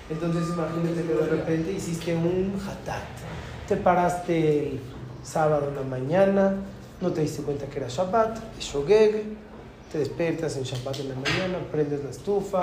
Entonces 0.08 0.44
imagínate 0.54 1.02
que 1.02 1.12
de 1.12 1.26
repente 1.26 1.72
hiciste 1.72 2.14
un 2.14 2.54
hatat. 2.64 3.02
Te 3.66 3.76
paraste 3.76 4.78
sábado 5.26 5.68
en 5.68 5.74
la 5.74 5.82
mañana, 5.82 6.54
no 7.00 7.12
te 7.12 7.20
diste 7.20 7.42
cuenta 7.42 7.66
que 7.66 7.78
era 7.78 7.88
Shabbat, 7.88 8.38
es 8.58 8.64
Shogeg, 8.64 9.24
te 9.90 9.98
despiertas 9.98 10.56
en 10.56 10.62
Shabbat 10.62 11.00
en 11.00 11.08
la 11.08 11.14
mañana, 11.16 11.58
prendes 11.70 12.04
la 12.04 12.10
estufa, 12.10 12.62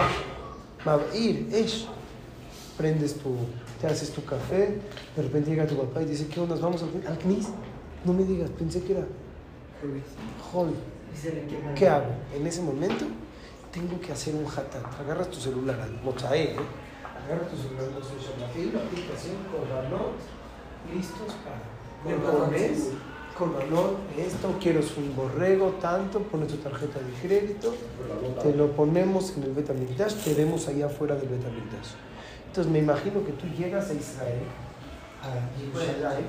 ir, 1.13 1.49
es, 1.51 1.85
prendes 2.77 3.15
tu, 3.15 3.35
te 3.81 3.87
haces 3.87 4.11
tu 4.11 4.23
café, 4.23 4.79
de 5.15 5.21
repente 5.21 5.49
llega 5.51 5.67
tu 5.67 5.77
papá 5.77 6.01
y 6.01 6.05
dice, 6.05 6.27
¿qué 6.27 6.39
onda? 6.39 6.55
¿Vamos 6.55 6.81
al, 6.83 7.07
al 7.07 7.17
Knis? 7.19 7.49
No 8.05 8.13
me 8.13 8.23
digas, 8.23 8.49
pensé 8.51 8.81
que 8.83 8.93
era 8.93 9.05
Hol. 10.53 10.73
¿Qué 11.75 11.87
hago? 11.87 12.15
En 12.33 12.47
ese 12.47 12.61
momento 12.61 13.05
tengo 13.71 13.99
que 13.99 14.11
hacer 14.13 14.33
un 14.35 14.45
hatat. 14.45 14.99
Agarras 14.99 15.29
tu 15.29 15.39
celular 15.39 15.79
al 15.79 16.01
mochae, 16.01 16.43
¿eh? 16.43 16.55
agarra 17.25 17.47
tu 17.47 17.57
celular, 17.57 17.89
no 17.93 18.03
sé, 18.03 18.13
Shabbat, 18.19 18.73
la 18.73 18.79
aplicación 18.81 19.35
Corbanot, 19.51 20.15
listos 20.93 21.33
para. 21.43 21.72
Le 22.05 22.15
pones 22.15 22.89
Corbanot, 23.37 23.97
esto, 24.17 24.55
quiero 24.61 24.81
un 24.97 25.15
borrego, 25.15 25.69
tanto, 25.81 26.19
pones 26.19 26.49
tu 26.49 26.57
tarjeta 26.57 26.99
de 26.99 27.27
crédito, 27.27 27.73
te 28.41 28.53
lo 28.53 28.71
ponemos 28.71 29.35
en 29.37 29.43
el 29.43 29.53
Betamigdash, 29.53 30.15
te 30.23 30.33
vemos 30.35 30.67
allá 30.67 30.85
afuera 30.85 31.15
del 31.15 31.29
Betamigdash. 31.29 31.93
Entonces 32.47 32.71
me 32.71 32.79
imagino 32.79 33.25
que 33.25 33.31
tú 33.31 33.47
llegas 33.57 33.89
a 33.89 33.93
Israel, 33.93 34.43
a 35.23 35.57
Jerusalén, 35.57 36.25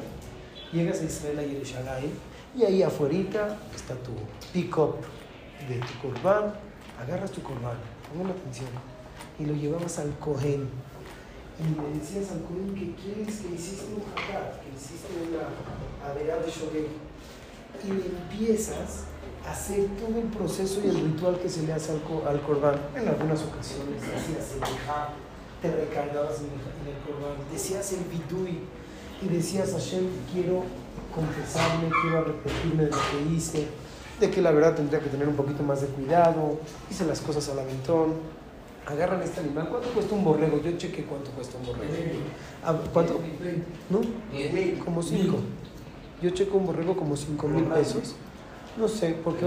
llegas 0.73 1.01
a 1.01 1.05
Israel 1.05 1.39
a 1.41 1.43
Jerusalén, 1.43 2.11
y 2.57 2.65
ahí 2.65 2.83
afuera 2.83 3.59
está 3.75 3.95
tu 3.97 4.13
pick-up 4.53 4.97
de 5.69 5.81
tu 5.81 6.09
corbán, 6.09 6.55
agarras 7.03 7.31
tu 7.33 7.43
corbán, 7.43 7.77
pongan 8.11 8.31
atención, 8.31 8.71
y 9.39 9.45
lo 9.45 9.55
llevamos 9.55 9.99
al 9.99 10.17
Cohen. 10.19 10.69
Y 11.59 11.71
le 11.71 11.99
decías 11.99 12.33
al 12.33 12.43
Cohen 12.43 12.75
que 12.75 12.95
quieres 13.01 13.41
que 13.41 13.55
hiciste 13.55 13.87
un 13.95 14.03
hakat, 14.03 14.61
que 14.61 14.75
hiciste 14.75 15.09
una 15.23 15.47
averá 16.03 16.39
de 16.39 16.51
shogeg. 16.51 16.89
Y 17.85 17.89
le 17.89 18.07
empiezas 18.07 19.05
a 19.47 19.53
hacer 19.53 19.87
todo 20.01 20.19
el 20.19 20.29
proceso 20.29 20.81
y 20.85 20.89
el 20.89 21.01
ritual 21.13 21.39
que 21.39 21.49
se 21.49 21.63
le 21.63 21.73
hace 21.73 21.93
al, 21.93 22.03
al 22.27 22.41
corbán. 22.43 22.81
En 22.97 23.09
algunas 23.09 23.43
ocasiones 23.43 24.03
hacías 24.03 24.55
el 24.55 24.61
te 25.65 25.71
recargabas 25.71 26.41
en 26.41 26.53
el, 26.53 27.01
corbán, 27.07 27.39
decías 27.51 27.91
el 27.93 28.05
bidui 28.05 28.59
y 29.23 29.29
decías 29.29 29.73
Hashem, 29.73 30.05
quiero 30.31 30.63
confesarme, 31.15 31.89
quiero 32.03 32.19
arrepentirme 32.19 32.85
de 32.85 32.91
lo 32.91 32.97
que 32.97 33.35
hice, 33.35 33.69
de 34.21 34.31
que 34.31 34.43
la 34.43 34.51
verdad 34.51 34.75
tendría 34.75 35.01
que 35.01 35.09
tener 35.09 35.27
un 35.27 35.37
poquito 35.37 35.63
más 35.63 35.81
de 35.81 35.87
cuidado, 35.87 36.59
hice 36.91 37.07
las 37.07 37.21
cosas 37.23 37.49
al 37.49 37.61
aventón 37.61 38.13
agarran 38.87 39.23
este 39.23 39.41
animal. 39.41 39.69
¿Cuánto 39.69 39.89
cuesta 39.91 40.15
un 40.15 40.25
borrego? 40.25 40.61
Yo 40.63 40.77
chequé 40.77 41.05
cuánto 41.05 41.31
cuesta 41.31 41.59
un 41.59 41.67
borrego. 41.67 41.93
Ah, 42.65 42.77
¿Cuánto? 42.93 43.21
¿No? 43.91 44.01
Como 44.85 45.03
cinco. 45.03 45.39
Yo 46.23 46.31
checo 46.31 46.59
un 46.59 46.67
borrego 46.67 46.97
como 46.97 47.17
cinco 47.17 47.49
mil 47.49 47.65
pesos. 47.65 48.15
No 48.77 48.89
sé, 48.89 49.17
porque 49.23 49.47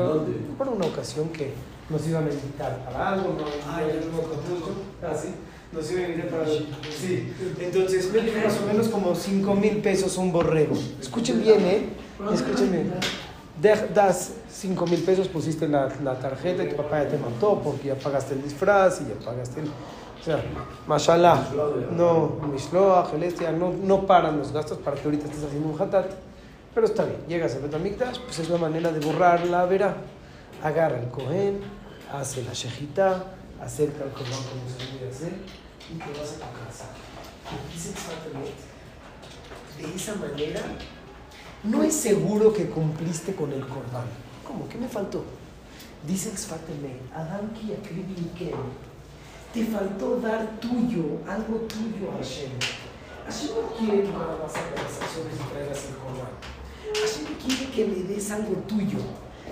por 0.58 0.68
una 0.70 0.86
ocasión 0.86 1.30
que 1.30 1.54
nos 1.90 2.08
iban 2.08 2.28
a 2.28 2.32
invitar 2.32 2.84
para 2.86 3.14
algo, 3.14 3.34
no, 3.34 3.46
ah, 3.68 3.82
no, 3.82 5.08
ah, 5.08 5.14
sí. 5.16 5.30
Nos 5.72 5.92
iban 5.92 6.06
a 6.06 6.08
invitar 6.10 6.30
para 6.30 6.46
Sí, 6.48 7.34
entonces 7.60 8.12
me 8.14 8.22
más 8.44 8.60
o 8.62 8.66
menos 8.66 8.88
como 8.88 9.16
cinco 9.16 9.54
mil 9.54 9.78
pesos 9.78 10.18
un 10.18 10.32
borrego. 10.32 10.76
Escuchen 11.02 11.42
bien, 11.42 11.60
¿eh? 11.62 11.90
Escuchen 12.34 12.72
bien 12.72 12.94
das 13.62 14.32
5 14.58 14.88
mil 14.88 15.04
pesos, 15.04 15.28
pusiste 15.28 15.68
la, 15.68 15.88
la, 16.04 16.18
tarjeta 16.18 16.64
y 16.64 16.70
tu 16.70 16.78
papá 16.78 17.04
ya 17.04 17.10
te 17.10 17.18
mató 17.20 17.62
porque 17.64 17.90
ya 17.90 17.96
pagaste 17.96 18.34
el 18.34 18.42
disfraz 18.42 19.02
y 19.02 19.10
ya 19.10 19.14
pagaste 19.24 19.62
el... 19.62 19.68
O 19.68 20.24
sea, 20.24 20.44
mashallah, 20.88 21.50
no, 21.92 22.40
mishloach, 22.52 23.14
no, 23.56 23.72
no 23.72 24.08
paran 24.08 24.40
los 24.40 24.52
gastos 24.52 24.80
para 24.80 24.98
que 24.98 25.04
ahorita 25.04 25.28
estés 25.28 25.44
haciendo 25.44 25.70
un 25.70 25.80
hatat. 25.80 26.12
Pero 26.74 26.88
está 26.88 27.06
bien, 27.06 27.20
llegas 27.28 27.54
a 27.56 27.60
Betamikdash, 27.60 28.20
pues 28.22 28.40
es 28.40 28.50
la 28.50 28.58
manera 28.58 28.92
de 28.92 29.00
borrar 29.00 29.46
la 29.46 29.66
vera. 29.66 29.96
Agarra 30.64 31.00
el 31.00 31.10
cohen, 31.10 31.62
hace 32.12 32.44
la 32.44 32.54
shejita, 32.54 33.26
acerca 33.62 34.06
el 34.06 34.10
cohen 34.10 34.32
como 34.32 34.68
se 34.76 34.98
debe 34.98 35.12
hacer 35.12 35.34
y 35.94 36.00
te 36.00 36.20
vas 36.20 36.32
a 36.32 36.36
tu 36.36 36.66
casa. 36.66 36.86
Y 37.52 37.74
dice 37.74 37.92
exactamente, 37.92 38.54
de 39.78 39.96
esa 39.96 40.16
manera 40.16 40.62
no 41.64 41.84
es 41.84 41.94
seguro 41.94 42.52
que 42.52 42.68
cumpliste 42.68 43.36
con 43.36 43.54
el 43.54 43.62
corbán. 43.62 44.27
¿Cómo? 44.48 44.68
¿Qué 44.70 44.78
me 44.78 44.88
faltó? 44.88 45.26
Dice 46.08 46.32
Sfateme, 46.38 46.96
Adam 47.14 47.50
que 47.54 48.54
te 49.54 49.66
faltó 49.66 50.20
dar 50.20 50.60
tuyo, 50.60 51.20
algo 51.28 51.68
tuyo 51.68 52.12
a 52.12 52.18
Hashem. 52.18 52.52
Hashem 53.26 53.50
no 53.56 53.76
quiere 53.76 54.04
que 54.04 54.12
nada 54.12 54.38
más 54.42 54.56
acciones 54.56 55.34
y 55.36 55.52
traigas 55.52 55.86
el 55.86 55.96
corbán. 55.96 56.32
Hashem 56.94 57.26
quiere 57.44 57.72
que 57.72 57.88
le 57.88 58.14
des 58.14 58.32
algo 58.32 58.54
tuyo. 58.68 59.00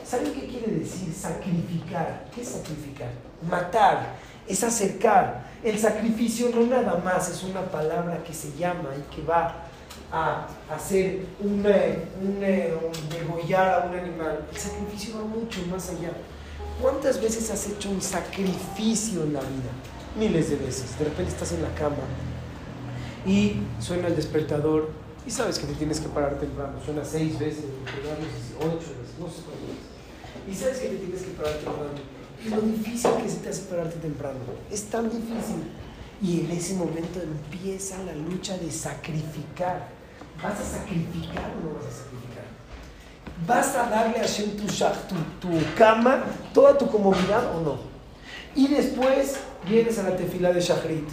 ¿Saben 0.06 0.32
qué 0.34 0.48
quiere 0.48 0.72
decir 0.80 1.14
sacrificar? 1.14 2.30
¿Qué 2.34 2.42
es 2.42 2.50
sacrificar? 2.50 3.10
Matar, 3.50 4.16
es 4.48 4.64
acercar. 4.64 5.46
El 5.64 5.80
sacrificio 5.80 6.52
no 6.54 6.68
nada 6.68 7.02
más 7.04 7.30
es 7.30 7.44
una 7.44 7.62
palabra 7.64 8.24
que 8.24 8.34
se 8.34 8.56
llama 8.56 8.90
y 8.96 9.16
que 9.16 9.24
va 9.24 9.65
a 10.12 10.48
hacer 10.70 11.26
un, 11.40 11.66
un, 11.66 12.26
un, 12.26 13.10
degollar 13.10 13.82
a 13.82 13.88
un 13.88 13.96
animal. 13.96 14.46
El 14.52 14.58
sacrificio 14.58 15.18
va 15.18 15.24
mucho 15.24 15.60
más 15.70 15.90
allá. 15.90 16.12
¿Cuántas 16.82 17.22
veces 17.22 17.50
has 17.52 17.68
hecho 17.68 17.90
un 17.90 18.02
sacrificio 18.02 19.24
en 19.24 19.34
la 19.34 19.40
vida? 19.40 19.72
Miles 20.18 20.50
de 20.50 20.58
veces. 20.58 20.98
De 20.98 21.06
repente 21.06 21.32
estás 21.32 21.52
en 21.54 21.62
la 21.62 21.74
cama 21.76 21.96
y 23.26 23.62
suena 23.80 24.08
el 24.08 24.16
despertador 24.16 24.90
y 25.26 25.32
sabes 25.32 25.58
que 25.58 25.66
te 25.66 25.74
tienes 25.74 26.00
que 26.00 26.10
parar 26.10 26.40
temprano. 26.40 26.74
Suena 26.84 27.04
seis 27.04 27.40
veces, 27.40 27.66
ocho 28.60 28.70
veces, 28.70 29.20
no 29.20 29.28
sé 29.28 29.42
cuántas. 29.44 29.96
Y 30.48 30.54
sabes 30.54 30.80
que 30.80 30.90
te 30.90 30.98
tienes 30.98 31.22
que 31.22 31.32
parar 31.32 31.54
temprano. 31.54 32.16
Y 32.46 32.50
lo 32.50 32.62
difícil 32.62 33.12
que 33.24 33.30
se 33.30 33.38
te 33.38 33.50
hace 33.50 33.64
pararte 33.64 33.98
temprano. 33.98 34.40
Es 34.72 34.84
tan 34.86 35.06
difícil. 35.10 35.64
Y 36.22 36.42
en 36.42 36.52
ese 36.52 36.76
momento 36.76 37.22
empieza 37.22 38.02
la 38.04 38.14
lucha 38.14 38.58
de 38.58 38.72
sacrificar. 38.72 39.90
¿Vas 40.42 40.60
a 40.60 40.64
sacrificar 40.64 41.52
o 41.58 41.68
no 41.68 41.76
vas 41.76 41.86
a 41.86 41.92
sacrificar? 41.92 42.46
¿Vas 43.48 43.76
a 43.76 43.90
darle 43.90 44.20
a 44.20 44.26
Shem 44.26 44.52
tu, 44.58 44.66
tu, 45.40 45.76
cama, 45.78 46.24
toda 46.54 46.78
tu 46.78 46.88
comodidad 46.90 47.56
o 47.56 47.62
no? 47.62 47.80
Y 48.56 48.68
después 48.68 49.36
vienes 49.68 50.00
a 50.00 50.04
la 50.04 50.16
tefila 50.16 50.54
de 50.54 50.62
Shachrit. 50.62 51.08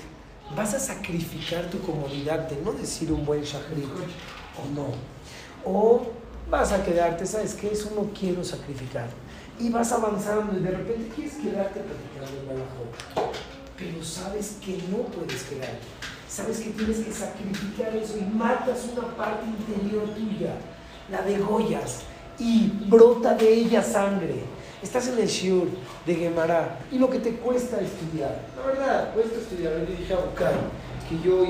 ¿Vas 0.57 0.75
a 0.75 0.79
sacrificar 0.79 1.65
tu 1.71 1.81
comodidad 1.81 2.49
de 2.49 2.61
no 2.63 2.73
decir 2.73 3.11
un 3.13 3.25
buen 3.25 3.43
Shachrit 3.43 3.85
o 3.85 4.75
no? 4.75 4.87
O 5.65 6.07
vas 6.51 6.73
a 6.73 6.85
quedarte, 6.85 7.27
¿sabes 7.27 7.55
qué? 7.55 7.73
Eso 7.73 7.91
no 7.97 8.11
quiero 8.13 8.45
sacrificar. 8.45 9.09
Y 9.59 9.71
vas 9.71 9.91
avanzando 9.93 10.57
y 10.57 10.63
de 10.63 10.71
repente 10.71 11.13
quieres 11.15 11.35
quedarte 11.35 11.81
practicando 11.81 12.53
el 12.53 13.52
Pero 13.79 14.05
sabes 14.05 14.59
que 14.65 14.79
no 14.91 14.99
puedes 15.05 15.43
quedarte. 15.45 15.87
Sabes 16.29 16.61
que 16.61 16.71
tienes 16.71 16.99
que 16.99 17.13
sacrificar 17.13 17.95
eso 17.97 18.17
y 18.19 18.23
matas 18.23 18.87
una 18.93 19.15
parte 19.17 19.47
interior 19.47 20.09
tuya. 20.15 20.55
La 21.11 21.23
degollas 21.23 22.03
y 22.39 22.69
brota 22.89 23.35
de 23.35 23.53
ella 23.53 23.83
sangre. 23.83 24.43
Estás 24.83 25.09
en 25.09 25.19
el 25.19 25.29
shiur 25.29 25.69
de 26.07 26.15
Gemara 26.15 26.81
y 26.91 26.99
lo 26.99 27.09
que 27.09 27.19
te 27.19 27.37
cuesta 27.37 27.81
estudiar. 27.81 28.41
La 28.57 28.67
verdad, 28.67 29.15
cuesta 29.15 29.39
estudiar. 29.39 29.75
Le 29.75 29.97
dije 29.97 30.15
a 30.15 30.17
Bukai 30.17 30.55
que 31.09 31.21
yo 31.21 31.45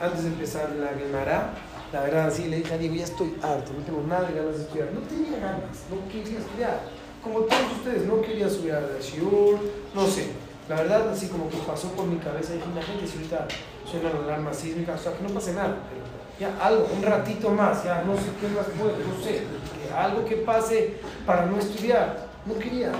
antes 0.00 0.22
de 0.24 0.28
empezar 0.28 0.70
la 0.72 0.88
Gemara, 0.88 1.54
la 1.92 2.02
verdad 2.02 2.32
sí, 2.32 2.48
le 2.48 2.58
dije 2.58 2.74
a 2.74 2.78
Diego, 2.78 2.94
ya 2.94 3.04
estoy 3.04 3.34
harto, 3.42 3.72
no 3.72 3.84
tengo 3.84 4.02
nada 4.06 4.28
de 4.28 4.34
ganas 4.34 4.56
de 4.56 4.62
estudiar. 4.62 4.88
No 4.92 5.00
tenía 5.00 5.38
ganas, 5.38 5.84
no 5.90 6.12
quería 6.12 6.38
estudiar. 6.38 6.80
Como 7.22 7.40
todos 7.40 7.72
ustedes, 7.78 8.06
no 8.06 8.20
quería 8.22 8.48
subir 8.48 8.72
al 8.72 9.00
shiur, 9.00 9.58
no 9.94 10.06
sé. 10.06 10.26
La 10.70 10.76
verdad, 10.76 11.10
así 11.10 11.26
como 11.26 11.50
que 11.50 11.56
pasó 11.56 11.88
por 11.88 12.06
mi 12.06 12.16
cabeza, 12.18 12.52
dije, 12.52 12.64
gente 12.64 13.04
si 13.04 13.16
ahorita 13.16 13.48
suena 13.90 14.10
la 14.10 14.20
alarma 14.20 14.54
sísmica, 14.54 14.94
o 14.94 14.98
sea, 14.98 15.12
que 15.14 15.24
no 15.24 15.30
pase 15.30 15.52
nada. 15.52 15.78
ya 16.38 16.56
algo, 16.64 16.86
un 16.96 17.02
ratito 17.02 17.50
más, 17.50 17.82
ya 17.82 18.04
no 18.04 18.14
sé 18.14 18.30
qué 18.40 18.46
más 18.54 18.66
puede, 18.78 19.04
no 19.04 19.20
sé. 19.20 19.46
algo 19.92 20.24
que 20.24 20.36
pase 20.36 20.94
para 21.26 21.46
no 21.46 21.58
estudiar. 21.58 22.28
No 22.46 22.56
quería. 22.56 22.92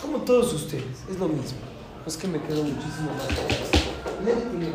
Como 0.00 0.18
todos 0.18 0.52
ustedes, 0.52 1.02
es 1.10 1.18
lo 1.18 1.26
mismo. 1.26 1.58
es 2.06 2.16
que 2.16 2.28
me 2.28 2.40
quedo 2.42 2.62
muchísimo 2.62 3.10
más. 3.10 3.26
Nadie. 4.24 4.72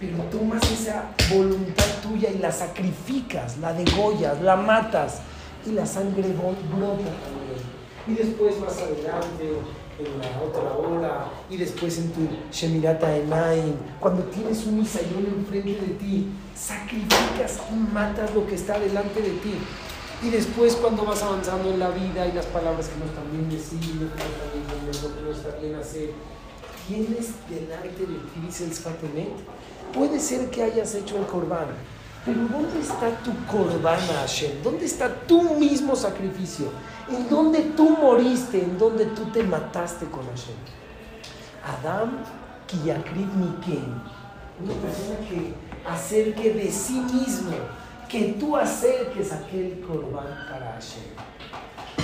Pero 0.00 0.16
tomas 0.32 0.68
esa 0.68 1.12
voluntad 1.32 1.86
tuya 2.02 2.28
y 2.30 2.38
la 2.38 2.50
sacrificas, 2.50 3.58
la 3.58 3.72
degollas, 3.72 4.42
la 4.42 4.56
matas 4.56 5.20
y 5.64 5.70
la 5.70 5.86
sangre 5.86 6.24
brota 6.32 6.58
también. 6.58 7.62
Y 8.08 8.14
después 8.14 8.58
más 8.58 8.76
adelante, 8.78 9.58
en 10.06 10.18
la 10.18 10.42
otra 10.42 10.76
hora, 10.76 11.28
y 11.50 11.56
después 11.56 11.98
en 11.98 12.12
tu 12.12 12.20
Shemirata 12.50 13.16
Enaim, 13.16 13.74
cuando 14.00 14.22
tienes 14.24 14.66
un 14.66 14.78
misayón 14.78 15.26
enfrente 15.26 15.80
de 15.80 15.94
ti, 15.94 16.28
sacrificas 16.54 17.60
y 17.70 17.92
matas 17.92 18.34
lo 18.34 18.46
que 18.46 18.54
está 18.54 18.78
delante 18.78 19.20
de 19.20 19.30
ti. 19.30 19.54
Y 20.22 20.30
después 20.30 20.76
cuando 20.76 21.04
vas 21.04 21.22
avanzando 21.22 21.70
en 21.70 21.80
la 21.80 21.90
vida 21.90 22.26
y 22.26 22.32
las 22.32 22.46
palabras 22.46 22.88
que 22.88 22.98
no 22.98 23.06
están 23.06 23.30
bien 23.32 23.50
decir, 23.50 23.80
lo 23.96 24.06
que 24.08 25.22
no 25.22 25.30
está 25.32 25.58
bien 25.60 25.74
hacer, 25.74 26.10
tienes 26.86 27.30
delante 27.48 28.00
de 28.00 28.06
ti, 28.06 28.64
el 28.64 28.72
Sfatemet, 28.72 29.34
puede 29.92 30.20
ser 30.20 30.48
que 30.50 30.62
hayas 30.62 30.94
hecho 30.94 31.18
el 31.18 31.26
corbán, 31.26 31.66
pero 32.24 32.38
¿dónde 32.38 32.80
está 32.80 33.10
tu 33.24 33.32
corbán 33.46 33.98
Hashem? 33.98 34.62
¿Dónde 34.62 34.84
está 34.84 35.12
tu 35.26 35.42
mismo 35.54 35.96
sacrificio? 35.96 36.66
¿En 37.12 37.28
dónde 37.28 37.60
tú 37.76 37.90
moriste? 37.90 38.62
¿En 38.62 38.78
dónde 38.78 39.04
tú 39.06 39.24
te 39.26 39.42
mataste 39.42 40.06
con 40.06 40.24
Hashem? 40.26 40.56
Adam 41.62 42.18
Kiyakrit 42.66 43.32
Miken, 43.34 44.00
una 44.64 44.74
persona 44.80 45.18
que 45.28 45.54
acerque 45.86 46.54
de 46.54 46.72
sí 46.72 47.00
mismo 47.12 47.52
que 48.08 48.34
tú 48.38 48.56
acerques 48.56 49.30
aquel 49.30 49.80
corbán 49.86 50.46
para 50.50 50.72
Hashem. 50.72 51.04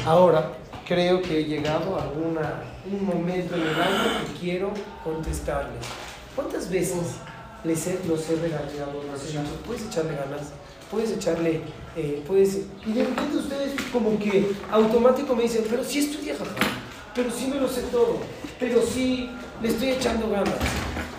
Ahora, 0.06 0.52
creo 0.86 1.22
que 1.22 1.40
he 1.40 1.44
llegado 1.44 1.98
a 1.98 2.02
alguna, 2.02 2.62
un 2.90 3.04
momento 3.06 3.54
en 3.54 3.62
el 3.62 3.80
año 3.80 4.26
que 4.26 4.40
quiero 4.40 4.72
contestarles. 5.04 5.84
¿Cuántas 6.34 6.70
veces 6.70 7.16
les 7.64 7.86
he, 7.86 7.98
los 8.06 8.28
he 8.28 8.36
regañado? 8.36 9.02
Puedes 9.66 9.86
echarle 9.86 10.16
ganas, 10.16 10.52
puedes 10.90 11.11
echarle, 11.12 11.61
eh, 11.97 12.23
puedes... 12.26 12.62
Y 12.87 12.92
de 12.92 13.04
repente 13.04 13.37
ustedes 13.37 13.73
como 13.92 14.18
que 14.18 14.52
automático 14.71 15.35
me 15.35 15.45
dicen, 15.45 15.64
pero 15.68 15.85
si 15.85 16.00
estudié 16.00 16.35
pero 17.14 17.30
sí 17.30 17.49
me 17.49 17.61
lo 17.61 17.68
sé 17.68 17.83
todo, 17.90 18.18
pero 18.61 18.80
sí 18.83 19.31
le 19.61 19.68
estoy 19.68 19.90
echando 19.90 20.31
ganas. 20.31 20.55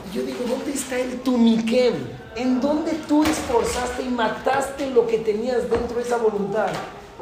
Y 0.10 0.16
yo 0.18 0.24
digo, 0.24 0.40
¿dónde 0.48 0.72
está 0.72 0.98
el 0.98 1.20
tumiquem? 1.20 1.94
en 2.36 2.62
donde 2.62 2.94
tú 3.08 3.24
esforzaste 3.24 4.04
y 4.04 4.10
mataste 4.10 4.90
lo 4.92 5.06
que 5.08 5.20
tenías 5.20 5.70
dentro 5.70 5.98
de 5.98 6.04
esa 6.04 6.18
voluntad 6.18 6.70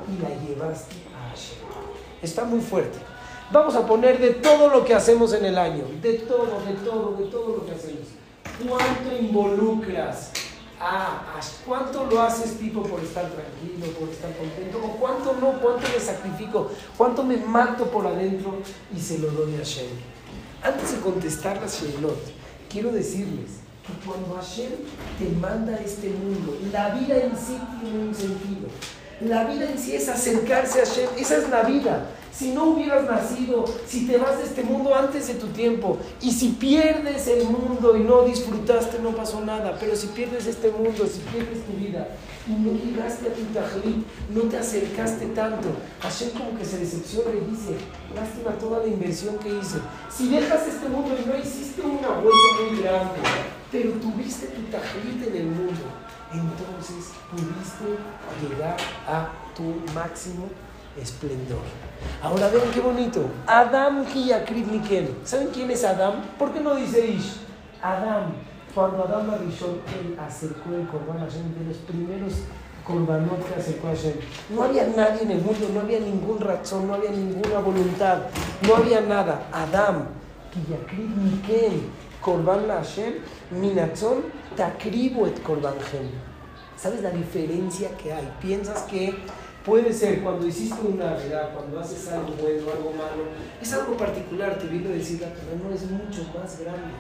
y 0.08 0.22
la 0.22 0.30
llevaste 0.48 0.96
a. 0.96 2.24
Está 2.24 2.46
muy 2.46 2.60
fuerte. 2.60 2.98
Vamos 3.52 3.76
a 3.76 3.86
poner 3.86 4.20
de 4.20 4.32
todo 4.32 4.70
lo 4.70 4.84
que 4.84 4.94
hacemos 4.94 5.34
en 5.34 5.46
el 5.46 5.58
año, 5.58 5.86
de 6.02 6.14
todo, 6.14 6.62
de 6.66 6.74
todo, 6.84 7.16
de 7.18 7.26
todo 7.28 7.58
lo 7.58 7.66
que 7.66 7.72
hacemos. 7.72 8.08
¿Cuánto 8.68 9.16
involucras 9.18 10.32
a, 10.80 11.40
cuánto 11.66 12.06
lo 12.06 12.22
haces 12.22 12.58
tipo 12.60 12.84
por 12.84 13.00
estar 13.00 13.30
tranquilo, 13.30 13.88
por 14.00 14.10
estar 14.10 14.36
contento, 14.38 14.80
cuánto 15.00 15.34
no, 15.34 15.60
cuánto 15.60 15.88
me 15.88 16.00
sacrifico, 16.00 16.72
cuánto 16.98 17.24
me 17.24 17.38
mato 17.38 17.86
por 17.90 18.06
adentro 18.06 18.60
y 18.96 19.00
se 19.00 19.20
lo 19.20 19.30
doy 19.32 19.56
a 19.56 19.60
Hashem? 19.60 19.88
Antes 20.63 20.92
de 20.92 21.00
contestar 21.00 21.62
la 21.62 21.68
Sheilot, 21.68 22.18
quiero 22.70 22.92
decirles 22.92 23.68
cuando 24.06 24.36
Hashem 24.36 24.72
te 25.18 25.30
manda 25.40 25.74
a 25.74 25.80
este 25.80 26.10
mundo, 26.10 26.58
la 26.72 26.90
vida 26.90 27.16
en 27.18 27.32
sí 27.38 27.58
tiene 27.82 28.10
un 28.10 28.13
sentido. 28.13 28.68
La 29.22 29.46
vida 29.46 29.68
en 29.70 29.80
sí 29.80 29.96
es 29.96 30.08
acercarse 30.10 30.80
a 30.80 30.86
Hashem, 30.86 31.10
esa 31.18 31.38
es 31.38 31.50
la 31.50 31.64
vida. 31.64 32.06
Si 32.32 32.52
no 32.52 32.66
hubieras 32.66 33.10
nacido, 33.10 33.66
si 33.88 34.06
te 34.06 34.18
vas 34.18 34.38
de 34.38 34.44
este 34.44 34.62
mundo 34.62 34.94
antes 34.94 35.28
de 35.28 35.34
tu 35.34 35.48
tiempo, 35.48 35.98
y 36.22 36.32
si 36.32 36.50
pierdes 36.50 37.26
el 37.28 37.46
mundo 37.46 37.98
y 37.98 38.02
no 38.02 38.22
disfrutaste, 38.22 39.00
no 39.00 39.16
pasó 39.16 39.42
nada. 39.42 39.76
Pero 39.80 39.96
si 39.96 40.06
pierdes 40.08 40.46
este 40.46 40.70
mundo, 40.70 41.08
si 41.08 41.20
pierdes 41.32 41.66
tu 41.66 41.74
vida 41.74 42.10
y 42.48 42.52
no 42.52 42.74
llegaste 42.74 43.26
a 43.28 43.34
tu 43.34 43.42
tajlit, 43.46 44.06
no 44.30 44.42
te 44.42 44.58
acercaste 44.58 45.26
tanto, 45.28 45.68
Hashem 46.00 46.30
como 46.30 46.56
que 46.60 46.64
se 46.64 46.78
decepciona 46.78 47.32
y 47.32 47.50
dice, 47.50 47.74
lástima 48.16 48.52
toda 48.60 48.84
la 48.84 48.88
inversión 48.88 49.40
que 49.40 49.50
hice. 49.50 49.80
Si 50.16 50.30
dejas 50.30 50.68
este 50.68 50.88
mundo 50.90 51.18
y 51.20 51.28
no 51.28 51.36
hiciste 51.36 51.82
una 51.82 52.10
vuelta 52.20 52.70
muy 52.70 52.82
grande, 52.84 53.20
pero 53.72 53.90
tuviste 53.94 54.46
tu 54.46 54.62
tajlit 54.72 55.28
en 55.28 55.36
el 55.36 55.46
mundo, 55.48 55.82
entonces 56.34 57.13
pudiste 57.32 57.98
llegar 58.42 58.78
a 59.08 59.30
tu 59.56 59.63
máximo 59.94 60.48
esplendor. 61.00 61.62
Ahora 62.22 62.50
ven 62.50 62.63
qué 62.74 62.80
bonito. 62.80 63.22
Adam 63.46 64.06
Kiyakrit 64.06 64.68
Mikel. 64.68 65.16
¿Saben 65.24 65.50
quién 65.54 65.72
es 65.72 65.84
Adam? 65.84 66.22
¿Por 66.38 66.52
qué 66.52 66.60
no 66.60 66.76
dice 66.76 67.08
Ish? 67.08 67.38
Adam. 67.82 68.34
Cuando 68.74 69.06
Adam 69.06 69.32
Arishon 69.32 69.80
acercó 70.20 70.74
el 70.76 70.88
Corban 70.88 71.20
Hashem, 71.20 71.54
de 71.58 71.66
los 71.66 71.78
primeros 71.78 72.34
Corbanot 72.86 73.44
que 73.48 73.60
acercó 73.60 73.88
a 73.88 73.92
Hashem, 73.92 74.13
no 74.52 74.63
había 74.63 74.88
nadie 74.88 75.24
en 75.24 75.32
el 75.32 75.42
mundo, 75.42 75.68
no 75.74 75.80
había 75.80 76.00
ningún 76.00 76.40
razón, 76.40 76.88
no 76.88 76.94
había 76.94 77.10
ninguna 77.10 77.60
voluntad, 77.60 78.20
no 78.68 78.76
había 78.76 79.02
nada. 79.02 79.48
Adam 79.52 80.06
Kiyakrit 80.54 81.10
Mikel. 81.10 81.90
Korban 82.28 82.68
Hashem, 82.68 83.13
Minatzon, 83.52 84.22
Takribu 84.58 85.28
et 85.28 85.42
Korban 85.44 85.76
¿Sabes 86.76 87.02
la 87.02 87.12
diferencia 87.12 87.96
que 87.96 88.12
hay? 88.12 88.30
Piensas 88.42 88.82
que 88.82 89.16
puede 89.63 89.94
ser 89.94 90.22
cuando 90.22 90.46
hiciste 90.46 90.76
una 90.86 91.13
verdad, 91.13 91.54
cuando 91.54 91.80
haces 91.80 92.06
algo 92.10 92.34
bueno, 92.34 92.70
algo 92.70 92.92
malo, 92.92 93.24
es 93.62 93.72
algo 93.72 93.96
particular, 93.96 94.60
te 94.60 94.68
vino 94.68 94.90
a 94.90 94.92
decir 94.92 95.22
la 95.22 95.30
no 95.30 95.74
es 95.74 95.90
mucho 95.90 96.30
más 96.38 96.60
grande. 96.60 96.92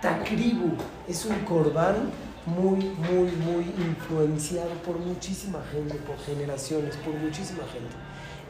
Takribu 0.00 0.72
es 1.06 1.26
un 1.26 1.38
Korban 1.44 2.10
muy, 2.44 2.80
muy, 2.80 3.30
muy 3.30 3.64
influenciado 3.86 4.70
por 4.84 4.98
muchísima 4.98 5.62
gente, 5.70 5.94
por 5.94 6.18
generaciones, 6.18 6.96
por 6.96 7.14
muchísima 7.14 7.62
gente. 7.72 7.94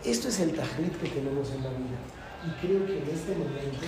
Esto 0.03 0.29
es 0.29 0.41
el 0.41 0.55
tajlit 0.55 0.97
que 0.97 1.11
tenemos 1.11 1.51
en 1.51 1.63
la 1.63 1.69
vida. 1.69 2.01
Y 2.43 2.67
creo 2.67 2.87
que 2.87 3.03
en 3.03 3.09
este 3.15 3.37
momento 3.37 3.85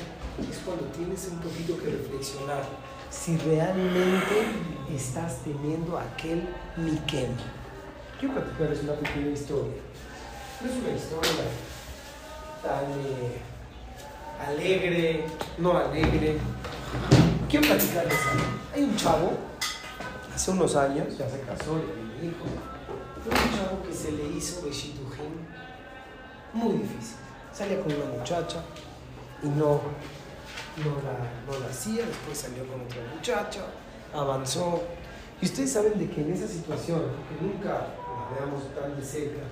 cuando 0.64 0.84
tienes 0.86 1.28
un 1.30 1.38
poquito 1.38 1.78
que 1.78 1.90
reflexionar 1.90 2.62
si 3.10 3.36
realmente 3.38 4.46
estás 4.94 5.38
teniendo 5.44 5.98
aquel 5.98 6.48
Miquem. 6.76 7.32
Quiero 8.18 8.34
platicarles 8.34 8.82
una 8.82 8.94
pequeña 8.94 9.30
historia. 9.30 9.80
No 10.60 10.70
es 10.70 10.76
una 10.76 10.96
historia 10.96 11.44
tan 12.62 12.90
eh, 12.92 13.40
alegre, 14.46 15.26
no 15.58 15.76
alegre. 15.76 16.38
Quiero 17.48 17.66
platicarles 17.66 18.18
algo. 18.30 18.44
Hay 18.74 18.82
un 18.84 18.96
chavo, 18.96 19.32
hace 20.34 20.50
unos 20.50 20.74
años, 20.76 21.18
ya 21.18 21.28
se 21.28 21.40
casó, 21.40 21.78
y 21.78 22.20
tiene 22.20 22.32
hijo. 22.32 22.46
Fue 23.22 23.32
un 23.32 23.56
chavo 23.56 23.82
que 23.86 23.94
se 23.94 24.12
le 24.12 24.36
hizo 24.36 24.62
Beshitujim 24.62 25.44
muy 26.54 26.74
difícil 26.74 27.16
salía 27.52 27.80
con 27.80 27.92
una 27.92 28.18
muchacha 28.18 28.62
y 29.42 29.48
no, 29.48 29.80
no, 30.78 30.96
la, 31.02 31.58
no 31.58 31.66
hacía, 31.66 32.06
después 32.06 32.38
salió 32.38 32.66
con 32.66 32.80
otra 32.80 33.02
muchacha, 33.14 33.60
avanzó. 34.12 34.82
Y 35.40 35.46
ustedes 35.46 35.72
saben 35.72 35.98
de 35.98 36.08
que 36.08 36.20
en 36.22 36.32
esa 36.32 36.48
situación, 36.48 37.02
que 37.28 37.44
nunca 37.44 37.68
la 37.68 38.38
veamos 38.38 38.62
tan 38.74 38.96
de 38.96 39.04
cerca, 39.04 39.42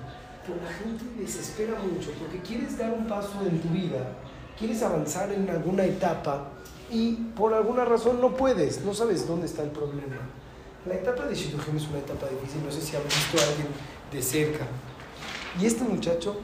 pero 0.45 0.59
la 0.61 0.71
gente 0.73 1.05
desespera 1.17 1.79
mucho 1.79 2.11
porque 2.19 2.39
quieres 2.39 2.77
dar 2.77 2.91
un 2.91 3.07
paso 3.07 3.41
en 3.47 3.61
tu 3.61 3.69
vida, 3.69 4.13
quieres 4.57 4.81
avanzar 4.83 5.31
en 5.31 5.49
alguna 5.49 5.85
etapa 5.85 6.49
y 6.89 7.13
por 7.35 7.53
alguna 7.53 7.85
razón 7.85 8.19
no 8.19 8.35
puedes, 8.35 8.83
no 8.83 8.93
sabes 8.93 9.27
dónde 9.27 9.45
está 9.45 9.63
el 9.63 9.69
problema. 9.69 10.17
La 10.85 10.95
etapa 10.95 11.25
de 11.25 11.33
Shidduchim 11.33 11.77
es 11.77 11.87
una 11.87 11.99
etapa 11.99 12.27
difícil, 12.27 12.63
no 12.65 12.71
sé 12.71 12.81
si 12.81 12.95
han 12.95 13.03
visto 13.03 13.37
a 13.37 13.49
alguien 13.49 13.67
de 14.11 14.21
cerca. 14.21 14.65
Y 15.59 15.65
este 15.65 15.83
muchacho 15.85 16.35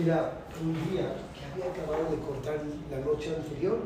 era 0.00 0.32
un 0.62 0.72
día 0.90 1.14
que 1.34 1.44
había 1.52 1.72
acabado 1.72 2.10
de 2.10 2.18
cortar 2.18 2.62
la 2.90 2.98
noche 2.98 3.34
anterior. 3.36 3.78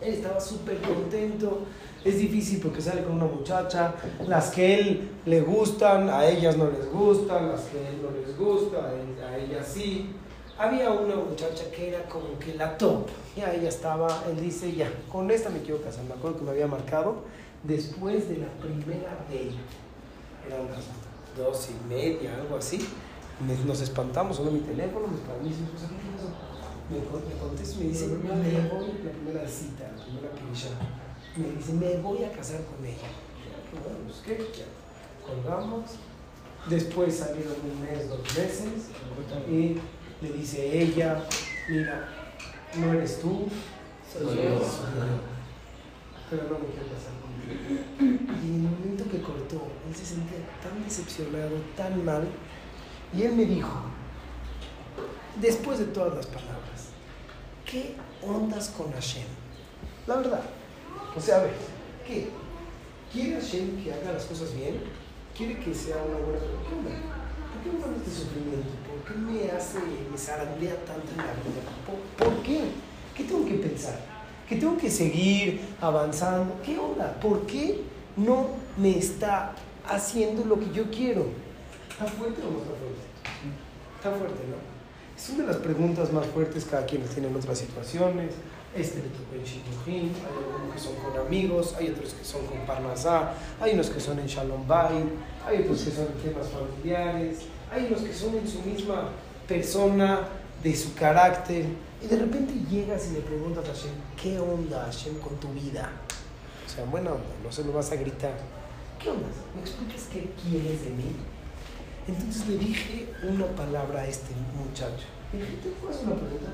Él 0.00 0.14
estaba 0.14 0.40
súper 0.40 0.80
contento. 0.80 1.60
Es 2.04 2.18
difícil 2.18 2.60
porque 2.60 2.80
sale 2.80 3.02
con 3.02 3.14
una 3.14 3.26
muchacha. 3.26 3.94
Las 4.26 4.50
que 4.50 4.78
él 4.78 5.10
le 5.24 5.40
gustan, 5.40 6.08
a 6.10 6.26
ellas 6.26 6.56
no 6.56 6.70
les 6.70 6.90
gustan. 6.90 7.48
Las 7.50 7.62
que 7.62 7.78
él 7.78 8.02
no 8.02 8.10
les 8.10 8.36
gusta, 8.36 8.90
a 8.90 9.38
ella 9.38 9.64
sí. 9.64 10.10
Había 10.58 10.90
una 10.90 11.16
muchacha 11.16 11.64
que 11.74 11.88
era 11.88 12.04
como 12.04 12.38
que 12.38 12.54
la 12.54 12.76
top. 12.76 13.08
Ya 13.36 13.52
ella 13.52 13.68
estaba, 13.68 14.22
él 14.30 14.40
dice, 14.40 14.72
ya, 14.72 14.88
con 15.10 15.30
esta 15.30 15.50
me 15.50 15.60
quiero 15.60 15.82
casar. 15.82 16.04
Me 16.04 16.14
acuerdo 16.14 16.38
que 16.38 16.44
me 16.44 16.50
había 16.50 16.66
marcado 16.66 17.22
después 17.64 18.28
de 18.28 18.36
la 18.36 18.48
primera 18.60 19.18
de 19.28 19.50
Era 20.46 20.60
unas 20.62 20.84
dos 21.36 21.68
y 21.70 21.88
media, 21.88 22.36
algo 22.36 22.56
así. 22.56 22.86
Nos 23.40 23.80
espantamos, 23.80 24.36
sonó 24.36 24.52
mi 24.52 24.60
teléfono, 24.60 25.08
me 25.08 25.48
mí, 25.48 25.54
me, 26.90 26.98
me 26.98 27.38
contesta 27.40 27.74
y 27.74 27.78
me 27.78 27.90
dice, 27.90 28.06
me 28.06 28.68
voy, 28.68 28.86
la 29.02 29.10
primera 29.10 29.48
cita, 29.48 29.90
la 29.96 30.04
primera 30.04 30.30
pirisha. 30.30 30.68
Me 31.36 31.50
dice, 31.56 31.72
me 31.72 31.96
voy 32.00 32.22
a 32.22 32.30
casar 32.30 32.60
con 32.64 32.84
ella. 32.86 33.08
Bueno, 33.82 33.98
pues 34.06 34.22
qué, 34.24 34.38
ya. 34.56 34.66
colgamos. 35.26 35.90
Después 36.68 37.16
salieron 37.16 37.54
un 37.62 37.82
mes, 37.82 38.08
dos 38.08 38.20
meses, 38.20 38.88
y 39.50 39.76
le 40.22 40.32
dice 40.32 40.80
ella, 40.80 41.26
mira, 41.68 42.08
no 42.76 42.92
eres 42.92 43.20
tú, 43.20 43.48
soy 44.10 44.36
yo. 44.36 44.60
Pero 46.30 46.44
no 46.44 46.58
me 46.58 46.66
quiero 46.66 46.86
casar 46.88 47.12
contigo. 47.20 47.82
Y 48.00 48.46
en 48.46 48.54
el 48.54 48.62
momento 48.62 49.04
que 49.10 49.20
cortó, 49.20 49.66
él 49.86 49.94
se 49.94 50.06
sentía 50.06 50.38
tan 50.62 50.82
decepcionado, 50.82 51.56
tan 51.76 52.02
mal, 52.04 52.26
y 53.16 53.22
él 53.22 53.32
me 53.32 53.44
dijo, 53.44 53.70
después 55.40 55.78
de 55.78 55.86
todas 55.86 56.14
las 56.14 56.26
palabras, 56.26 56.88
¿qué 57.64 57.94
ondas 58.22 58.68
con 58.70 58.92
Hashem? 58.92 59.26
La 60.06 60.16
verdad. 60.16 60.42
O 61.16 61.20
sea, 61.20 61.36
a 61.36 61.42
ver, 61.42 61.54
¿qué? 62.06 62.28
¿Quiere 63.12 63.40
Hashem 63.40 63.82
que 63.82 63.92
haga 63.92 64.12
las 64.12 64.24
cosas 64.24 64.54
bien? 64.56 64.80
¿Quiere 65.36 65.58
que 65.58 65.72
sea 65.72 65.96
una 65.96 66.18
buena 66.18 66.40
persona? 66.40 67.14
¿Por 67.52 67.62
qué 67.62 67.70
me 67.72 67.78
da 67.78 67.96
este 67.96 68.10
sufrimiento? 68.10 68.70
¿Por 68.88 69.12
qué 69.12 69.20
me 69.20 69.50
hace, 69.52 69.78
me 70.10 70.18
zarandea 70.18 70.76
tanto 70.84 71.10
en 71.12 71.16
la 71.18 71.32
vida? 71.34 71.62
¿Por, 72.18 72.42
qué? 72.42 72.62
¿Qué 73.16 73.24
tengo 73.24 73.46
que 73.46 73.54
pensar? 73.54 74.00
¿Qué 74.48 74.56
tengo 74.56 74.76
que 74.76 74.90
seguir 74.90 75.60
avanzando? 75.80 76.60
¿Qué 76.64 76.78
onda? 76.78 77.14
¿Por 77.20 77.46
qué 77.46 77.82
no 78.16 78.48
me 78.76 78.98
está 78.98 79.52
haciendo 79.88 80.44
lo 80.44 80.58
que 80.58 80.70
yo 80.72 80.90
quiero? 80.90 81.43
¿Está 81.94 82.06
fuerte 82.06 82.42
o 82.42 82.50
no 82.50 82.58
está 82.58 82.74
fuerte? 82.74 83.06
Está 83.96 84.10
fuerte, 84.10 84.42
¿no? 84.50 84.56
Es 85.16 85.30
una 85.30 85.42
de 85.44 85.52
las 85.52 85.58
preguntas 85.58 86.12
más 86.12 86.26
fuertes, 86.26 86.64
cada 86.64 86.84
quien 86.84 87.02
tiene 87.02 87.28
en 87.28 87.36
otras 87.36 87.56
situaciones. 87.56 88.34
Este 88.74 88.96
le 88.96 89.10
tocó 89.10 89.36
en 89.36 89.44
Shidduchim, 89.44 90.10
hay 90.10 90.34
algunos 90.36 90.74
que 90.74 90.80
son 90.80 90.96
con 90.96 91.24
amigos, 91.24 91.76
hay 91.78 91.90
otros 91.90 92.14
que 92.14 92.24
son 92.24 92.46
con 92.46 92.66
Parnasá, 92.66 93.34
hay 93.60 93.74
unos 93.74 93.90
que 93.90 94.00
son 94.00 94.18
en 94.18 94.26
Shalom 94.26 94.66
Bay, 94.66 95.08
hay 95.46 95.62
otros 95.62 95.82
que 95.82 95.92
son 95.92 96.06
en 96.06 96.14
temas 96.14 96.48
familiares, 96.48 97.38
hay 97.70 97.86
unos 97.86 98.00
que 98.00 98.12
son 98.12 98.34
en 98.38 98.48
su 98.48 98.60
misma 98.62 99.10
persona, 99.46 100.26
de 100.64 100.74
su 100.74 100.94
carácter, 100.94 101.66
y 102.02 102.06
de 102.08 102.16
repente 102.16 102.54
llegas 102.68 103.06
y 103.06 103.12
le 103.12 103.20
preguntas 103.20 103.68
a 103.68 103.72
Hashem, 103.72 103.94
¿qué 104.20 104.40
onda 104.40 104.86
Hashem 104.86 105.20
con 105.20 105.36
tu 105.36 105.46
vida? 105.52 105.92
O 106.66 106.68
sea, 106.68 106.84
buena 106.86 107.12
onda, 107.12 107.30
no 107.44 107.52
se 107.52 107.62
lo 107.62 107.72
vas 107.72 107.92
a 107.92 107.94
gritar. 107.94 108.34
¿Qué 108.98 109.10
onda? 109.10 109.28
¿Me 109.54 109.60
explicas 109.60 110.08
qué 110.12 110.32
quieres 110.42 110.82
de 110.82 110.90
mí? 110.90 111.14
Entonces 112.06 112.46
le 112.48 112.58
dije 112.58 113.08
una 113.22 113.46
palabra 113.46 114.00
a 114.00 114.06
este 114.06 114.34
muchacho. 114.56 115.06
Le 115.32 115.40
dije, 115.40 115.56
¿te 115.62 115.68
puedo 115.70 115.98
una 116.00 116.14
pregunta? 116.16 116.50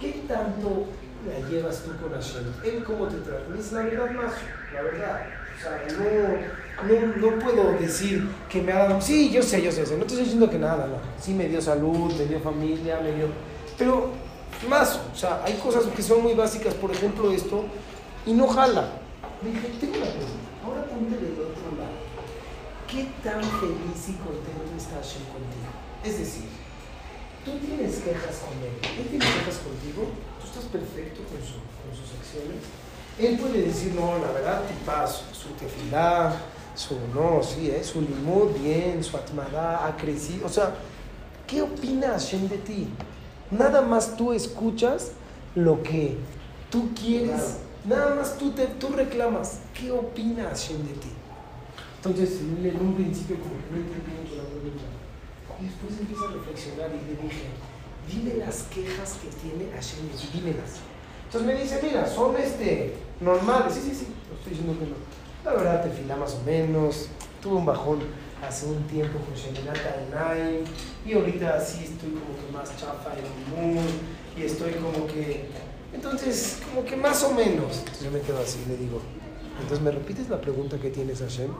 ¿Qué 0.00 0.24
tanto 0.26 0.86
la 1.26 1.48
llevas 1.48 1.82
tú 1.84 1.90
con 2.00 2.12
Hashem? 2.12 2.52
¿Él 2.64 2.84
cómo 2.84 3.06
te 3.06 3.18
trata? 3.18 3.44
Es 3.58 3.72
la 3.72 3.82
verdad 3.82 4.10
más, 4.10 4.32
la 4.72 4.82
verdad. 4.82 5.20
O 5.54 5.62
sea, 5.62 5.80
no, 6.88 7.30
no, 7.30 7.38
puedo 7.38 7.72
decir 7.78 8.28
que 8.48 8.62
me 8.62 8.72
ha 8.72 8.78
dado. 8.88 9.00
Sí, 9.00 9.30
yo 9.30 9.42
sé, 9.42 9.62
yo 9.62 9.70
sé, 9.70 9.82
no 9.82 10.04
te 10.04 10.14
estoy 10.14 10.20
diciendo 10.24 10.50
que 10.50 10.58
nada, 10.58 10.86
no. 10.86 10.96
Sí, 11.20 11.34
me 11.34 11.48
dio 11.48 11.60
salud, 11.60 12.12
me 12.14 12.24
dio 12.24 12.40
familia, 12.40 13.00
me 13.00 13.12
dio. 13.12 13.26
Pero 13.78 14.10
más, 14.68 14.98
o 15.12 15.16
sea, 15.16 15.42
hay 15.44 15.54
cosas 15.54 15.84
que 15.84 16.02
son 16.02 16.22
muy 16.22 16.34
básicas, 16.34 16.74
por 16.74 16.90
ejemplo, 16.90 17.30
esto, 17.30 17.64
y 18.26 18.32
no 18.32 18.48
jala. 18.48 18.92
Le 19.42 19.50
dije, 19.50 19.68
tengo 19.78 19.96
una 19.96 20.06
pregunta. 20.06 20.42
Ahora 20.64 20.84
ponte 20.86 21.16
del 21.16 21.32
otro 21.32 21.76
lado. 21.78 22.02
¿Qué 22.92 23.08
tan 23.24 23.40
feliz 23.40 24.04
y 24.06 24.12
contento 24.20 24.76
está 24.76 24.96
Hashem 24.96 25.24
contigo? 25.32 25.72
Es 26.04 26.18
decir, 26.18 26.44
tú 27.42 27.52
tienes 27.64 28.00
quejas 28.00 28.42
con 28.44 28.52
él, 28.58 28.76
él 29.00 29.08
tiene 29.08 29.24
quejas 29.24 29.60
contigo, 29.64 30.12
tú 30.38 30.46
estás 30.46 30.64
perfecto 30.64 31.22
con, 31.24 31.40
su, 31.40 31.56
con 31.56 31.88
sus 31.96 32.12
acciones. 32.20 32.60
Él 33.18 33.38
puede 33.38 33.62
decir, 33.68 33.94
no, 33.94 34.18
la 34.18 34.30
verdad, 34.32 34.64
tu 34.68 34.74
paso, 34.84 35.24
su 35.32 35.48
tefilá, 35.54 36.36
su, 36.74 36.98
no, 37.14 37.42
sí, 37.42 37.70
¿eh? 37.70 37.82
su 37.82 38.02
limud, 38.02 38.50
bien, 38.60 39.02
su 39.02 39.16
atmadá, 39.16 39.86
ha 39.86 39.96
crecido. 39.96 40.44
O 40.44 40.50
sea, 40.50 40.74
¿qué 41.46 41.62
opina 41.62 42.08
Hashem 42.08 42.46
de 42.46 42.58
ti? 42.58 42.88
Nada 43.50 43.80
más 43.80 44.18
tú 44.18 44.34
escuchas 44.34 45.12
lo 45.54 45.82
que 45.82 46.18
tú 46.68 46.90
quieres, 46.94 47.56
nada 47.86 48.16
más 48.16 48.36
tú, 48.36 48.50
te, 48.50 48.66
tú 48.66 48.88
reclamas. 48.88 49.60
¿Qué 49.72 49.90
opina 49.90 50.50
Hashem 50.50 50.76
de 50.86 50.92
ti? 50.92 51.08
Entonces, 52.04 52.40
en 52.40 52.80
un 52.80 52.94
principio 52.96 53.36
como 53.38 53.54
que 53.62 53.70
no 53.70 53.76
entendí 53.78 54.10
mucho 54.18 54.42
la 54.42 54.50
pregunta. 54.50 54.82
Y 55.60 55.66
después 55.70 56.00
empieza 56.00 56.24
a 56.26 56.32
reflexionar 56.34 56.90
y 56.90 56.98
le 57.06 57.14
dije, 57.14 57.46
dime 58.10 58.44
las 58.44 58.64
quejas 58.64 59.18
que 59.22 59.28
tiene 59.38 59.70
Hashem 59.70 60.10
y 60.10 60.34
dímelas. 60.34 60.82
Entonces 61.26 61.46
me 61.46 61.62
dice, 61.62 61.78
mira, 61.80 62.04
son 62.08 62.36
este, 62.36 62.94
normales. 63.20 63.74
Sí, 63.74 63.82
sí, 63.82 63.94
sí, 63.94 64.06
lo 64.28 64.34
estoy 64.34 64.50
diciendo 64.50 64.76
que 64.80 64.86
no. 64.86 64.96
La 65.44 65.54
verdad, 65.54 65.84
te 65.84 65.90
fila 65.90 66.16
más 66.16 66.34
o 66.34 66.42
menos. 66.42 67.06
Tuve 67.40 67.54
un 67.54 67.66
bajón 67.66 68.00
hace 68.42 68.66
un 68.66 68.82
tiempo 68.88 69.20
con 69.20 69.34
Sheminata 69.34 70.02
Nine 70.10 70.64
y 71.06 71.12
ahorita 71.12 71.60
sí 71.60 71.84
estoy 71.84 72.10
como 72.10 72.34
que 72.34 72.52
más 72.52 72.76
chafa 72.76 73.12
en 73.14 73.24
el 73.24 73.74
mood 73.74 73.90
y 74.36 74.42
estoy 74.42 74.72
como 74.72 75.06
que. 75.06 75.46
Entonces, 75.94 76.58
como 76.68 76.84
que 76.84 76.96
más 76.96 77.22
o 77.22 77.32
menos. 77.32 77.78
Entonces 77.78 78.02
yo 78.02 78.10
me 78.10 78.20
quedo 78.20 78.40
así 78.40 78.58
le 78.66 78.76
digo, 78.76 79.00
entonces 79.60 79.84
me 79.84 79.92
repites 79.92 80.28
la 80.28 80.40
pregunta 80.40 80.78
que 80.78 80.90
tienes, 80.90 81.20
Hashem. 81.20 81.50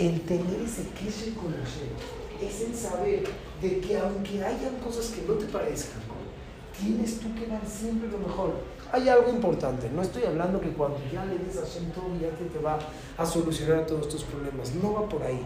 El 0.00 0.18
tener 0.22 0.62
ese 0.64 0.88
queso 0.98 1.26
con 1.38 1.52
Hashem 1.52 1.92
es 2.40 2.62
el 2.62 2.74
saber 2.74 3.22
de 3.60 3.80
que 3.80 3.98
aunque 3.98 4.42
hayan 4.42 4.76
cosas 4.76 5.10
que 5.10 5.20
no 5.28 5.34
te 5.34 5.44
parezcan, 5.44 6.00
tienes 6.80 7.20
tú 7.20 7.34
que 7.34 7.46
dar 7.46 7.60
siempre 7.66 8.08
lo 8.08 8.16
mejor. 8.16 8.54
Hay 8.92 9.10
algo 9.10 9.28
importante, 9.28 9.90
no 9.90 10.00
estoy 10.00 10.22
hablando 10.22 10.58
que 10.58 10.70
cuando 10.70 10.98
ya 11.12 11.26
le 11.26 11.36
des 11.36 11.58
a 11.58 11.66
Hashem 11.66 11.90
todo 11.90 12.16
ya 12.18 12.30
te, 12.30 12.46
te 12.46 12.58
va 12.60 12.78
a 13.18 13.26
solucionar 13.26 13.84
todos 13.84 14.08
tus 14.08 14.22
problemas, 14.22 14.74
no 14.74 14.94
va 14.94 15.06
por 15.06 15.22
ahí, 15.22 15.44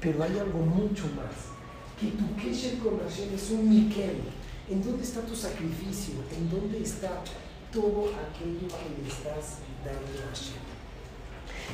pero 0.00 0.24
hay 0.24 0.40
algo 0.40 0.58
mucho 0.58 1.04
más, 1.14 1.54
que 2.00 2.08
tu 2.18 2.34
Kesher 2.34 2.78
con 2.78 2.98
Hashem 2.98 3.32
es 3.32 3.50
un 3.52 3.70
Miquel. 3.70 4.22
¿En 4.68 4.82
dónde 4.82 5.04
está 5.04 5.20
tu 5.20 5.36
sacrificio? 5.36 6.14
¿En 6.36 6.50
dónde 6.50 6.82
está 6.82 7.22
todo 7.72 8.10
aquello 8.10 8.66
que 8.66 9.02
le 9.02 9.08
estás 9.08 9.58
dando 9.84 10.24
a 10.24 10.34
Hashem? 10.34 10.73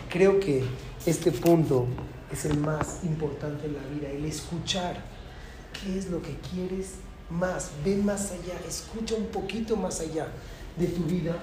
Creo 0.08 0.40
que 0.40 0.64
este 1.06 1.32
punto 1.32 1.86
es 2.32 2.44
el 2.44 2.58
más 2.58 3.00
importante 3.04 3.66
en 3.66 3.74
la 3.74 3.82
vida, 3.88 4.08
el 4.08 4.24
escuchar 4.24 5.02
qué 5.72 5.98
es 5.98 6.10
lo 6.10 6.20
que 6.22 6.36
quieres 6.52 6.94
más, 7.30 7.70
ve 7.84 7.96
más 7.96 8.32
allá, 8.32 8.58
escucha 8.68 9.14
un 9.14 9.26
poquito 9.26 9.76
más 9.76 10.00
allá 10.00 10.28
de 10.76 10.86
tu 10.86 11.04
vida, 11.04 11.36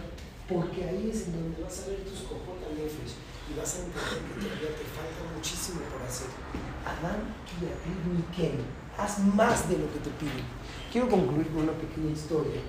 porque 0.48 0.84
ahí 0.84 1.10
es 1.14 1.28
en 1.28 1.34
donde 1.34 1.62
vas 1.62 1.84
a 1.84 1.90
ver 1.90 2.00
tus 2.04 2.20
comportamientos 2.28 3.16
y 3.50 3.58
vas 3.58 3.76
a 3.76 3.78
entender 3.80 4.28
que 4.36 4.48
todavía 4.48 4.78
te 4.78 4.88
falta 4.92 5.36
muchísimo 5.36 5.82
por 5.92 6.02
hacer. 6.04 6.28
Adán 6.86 7.36
y 7.60 8.36
Ken, 8.36 8.60
haz 8.98 9.20
más 9.20 9.70
de 9.70 9.78
lo 9.78 9.92
que 9.92 10.00
te 10.00 10.10
piden. 10.12 10.46
Quiero 10.92 11.10
concluir 11.10 11.48
con 11.48 11.64
una 11.64 11.74
pequeña 11.74 12.12
historia. 12.12 12.62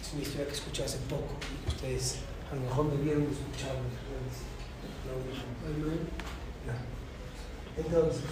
Es 0.00 0.12
una 0.12 0.22
historia 0.22 0.46
que 0.46 0.54
escuché 0.54 0.84
hace 0.84 0.98
poco. 1.08 1.36
Ustedes 1.68 2.16
a 2.50 2.54
lo 2.54 2.62
mejor 2.62 2.84
me 2.86 2.96
vieron 3.02 3.22
escucharme. 3.24 4.09
Entonces, 7.76 8.22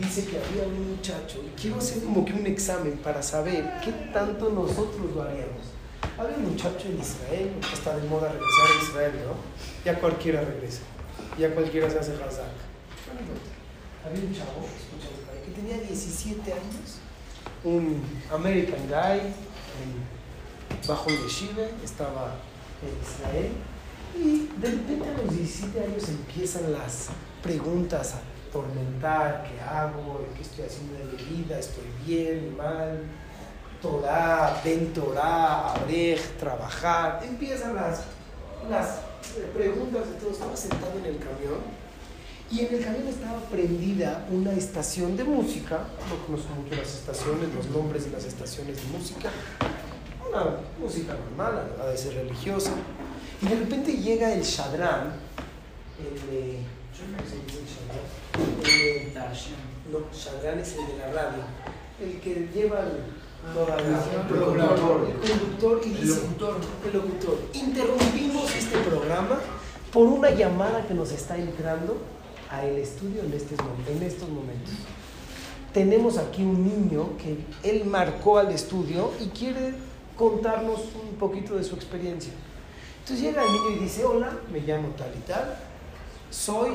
dice 0.00 0.24
que 0.26 0.38
había 0.38 0.64
un 0.66 0.96
muchacho, 0.96 1.42
y 1.46 1.60
quiero 1.60 1.78
hacer 1.78 2.02
como 2.02 2.24
que 2.24 2.32
un 2.32 2.46
examen 2.46 2.98
para 2.98 3.22
saber 3.22 3.80
qué 3.84 3.92
tanto 4.12 4.50
nosotros 4.50 5.14
lo 5.14 5.22
haríamos. 5.22 5.72
Había 6.18 6.36
un 6.36 6.50
muchacho 6.50 6.88
en 6.88 6.98
Israel, 6.98 7.52
está 7.72 7.96
de 7.96 8.08
moda 8.08 8.32
regresar 8.32 8.66
a 8.66 8.82
Israel, 8.82 9.12
¿no? 9.26 9.34
Ya 9.84 10.00
cualquiera 10.00 10.40
regresa, 10.40 10.82
ya 11.38 11.54
cualquiera 11.54 11.88
se 11.88 11.98
hace 11.98 12.12
hazak. 12.14 12.56
Había 14.04 14.24
un 14.24 14.34
chavo, 14.34 14.66
que 15.44 15.52
tenía 15.52 15.78
17 15.78 16.52
años, 16.52 16.98
un 17.62 18.02
American 18.32 18.86
guy, 18.88 19.20
bajo 20.86 21.10
el 21.10 21.18
yeshiva, 21.24 21.64
estaba 21.84 22.36
en 22.82 22.94
Israel, 23.02 23.52
y 24.16 24.48
de 24.60 24.70
repente 24.70 25.08
a 25.08 25.22
los 25.22 25.36
17 25.36 25.80
años 25.80 26.08
empiezan 26.08 26.72
las 26.72 27.08
preguntas 27.42 28.14
tormentar, 28.52 29.44
¿qué 29.44 29.60
hago? 29.60 30.24
¿Qué 30.34 30.42
estoy 30.42 30.64
haciendo 30.64 30.94
de 30.94 31.04
mi 31.04 31.36
vida? 31.36 31.58
¿Estoy 31.58 31.84
bien, 32.06 32.56
mal? 32.56 33.02
Torah, 33.82 34.60
Ben 34.64 34.92
Torah, 34.92 35.74
Abrej, 35.74 36.20
trabajar. 36.38 37.20
Empiezan 37.24 37.76
las, 37.76 38.04
las 38.68 39.00
preguntas 39.54 40.08
de 40.08 40.14
todos. 40.14 40.32
Estaba 40.34 40.56
sentado 40.56 40.98
en 40.98 41.06
el 41.06 41.18
camión 41.18 41.60
y 42.50 42.60
en 42.60 42.74
el 42.74 42.84
camión 42.84 43.06
estaba 43.06 43.40
prendida 43.50 44.26
una 44.30 44.52
estación 44.52 45.16
de 45.16 45.24
música. 45.24 45.84
No 46.08 46.26
conozco 46.26 46.54
mucho 46.54 46.74
las 46.74 46.94
estaciones, 46.94 47.54
los 47.54 47.66
nombres 47.68 48.06
de 48.06 48.10
las 48.10 48.24
estaciones 48.24 48.76
de 48.76 48.98
música. 48.98 49.30
Una 50.28 50.56
música 50.80 51.14
normal, 51.14 51.76
a 51.80 51.86
veces 51.86 52.14
religiosa. 52.14 52.72
Y 53.40 53.46
de 53.46 53.56
repente 53.56 53.92
llega 53.92 54.32
el 54.32 54.42
Shadran, 54.42 55.12
el 55.98 56.58
yo 56.98 57.04
no 57.12 57.18
sé 57.18 57.36
es 57.46 57.54
el 57.54 57.66
Shadran. 59.14 59.32
no, 59.92 59.98
Shadran 60.12 60.58
es 60.58 60.72
el 60.74 60.86
de 60.88 60.98
la 60.98 61.12
radio, 61.12 61.44
el 62.00 62.20
que 62.20 62.48
lleva 62.52 62.80
el, 62.80 63.04
el 65.06 65.30
conductor 65.30 65.80
y 65.84 65.90
dice, 65.90 66.20
el 66.84 66.92
locutor, 66.92 67.38
interrumpimos 67.54 68.54
este 68.56 68.78
programa 68.78 69.38
por 69.92 70.06
una 70.06 70.30
llamada 70.30 70.86
que 70.86 70.94
nos 70.94 71.12
está 71.12 71.36
entrando 71.38 71.98
a 72.50 72.64
el 72.64 72.78
estudio 72.78 73.22
en, 73.22 73.32
este, 73.32 73.54
en 73.88 74.02
estos 74.02 74.28
momentos. 74.28 74.74
Tenemos 75.72 76.18
aquí 76.18 76.42
un 76.42 76.64
niño 76.64 77.10
que 77.18 77.38
él 77.62 77.84
marcó 77.84 78.38
al 78.38 78.50
estudio 78.50 79.12
y 79.20 79.26
quiere 79.28 79.74
contarnos 80.16 80.80
un 81.00 81.16
poquito 81.18 81.54
de 81.54 81.62
su 81.62 81.76
experiencia. 81.76 82.32
Entonces 83.08 83.26
llega 83.26 83.42
el 83.42 83.52
niño 83.54 83.70
y 83.70 83.78
dice, 83.84 84.04
hola, 84.04 84.30
me 84.52 84.60
llamo 84.60 84.88
tal 84.88 85.10
y 85.16 85.20
tal, 85.20 85.56
soy, 86.30 86.72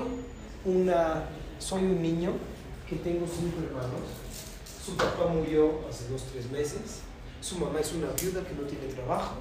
una, 0.65 1.25
soy 1.59 1.83
un 1.83 2.01
niño 2.01 2.31
que 2.89 2.95
tengo 2.95 3.27
cinco 3.27 3.57
hermanos, 3.63 4.01
su 4.83 4.97
papá 4.97 5.27
murió 5.27 5.81
hace 5.87 6.07
dos, 6.07 6.23
tres 6.31 6.49
meses, 6.49 7.01
su 7.39 7.59
mamá 7.59 7.79
es 7.81 7.93
una 7.93 8.07
viuda 8.19 8.43
que 8.43 8.55
no 8.55 8.63
tiene 8.63 8.91
trabajo, 8.95 9.35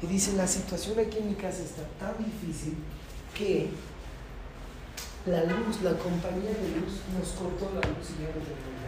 y 0.00 0.06
dice, 0.06 0.32
la 0.32 0.46
situación 0.46 0.98
aquí 0.98 1.18
en 1.18 1.28
mi 1.28 1.34
casa 1.34 1.62
está 1.62 1.82
tan 1.98 2.16
difícil 2.24 2.74
que 3.36 3.68
la 5.26 5.44
luz, 5.44 5.82
la 5.82 5.92
compañía 5.92 6.52
de 6.56 6.80
luz 6.80 7.04
nos 7.18 7.28
cortó 7.32 7.68
la 7.74 7.86
luz 7.86 8.16
y 8.16 8.22
ya 8.22 8.28
no 8.28 8.40
tenemos. 8.40 8.80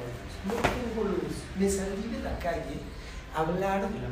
No 0.46 0.54
tengo 0.54 1.04
luz. 1.04 1.36
Me 1.58 1.68
salí 1.68 2.08
de 2.08 2.20
la 2.20 2.38
calle 2.38 2.80
a 3.36 3.40
hablar 3.40 3.82
de 3.92 4.00
la 4.00 4.08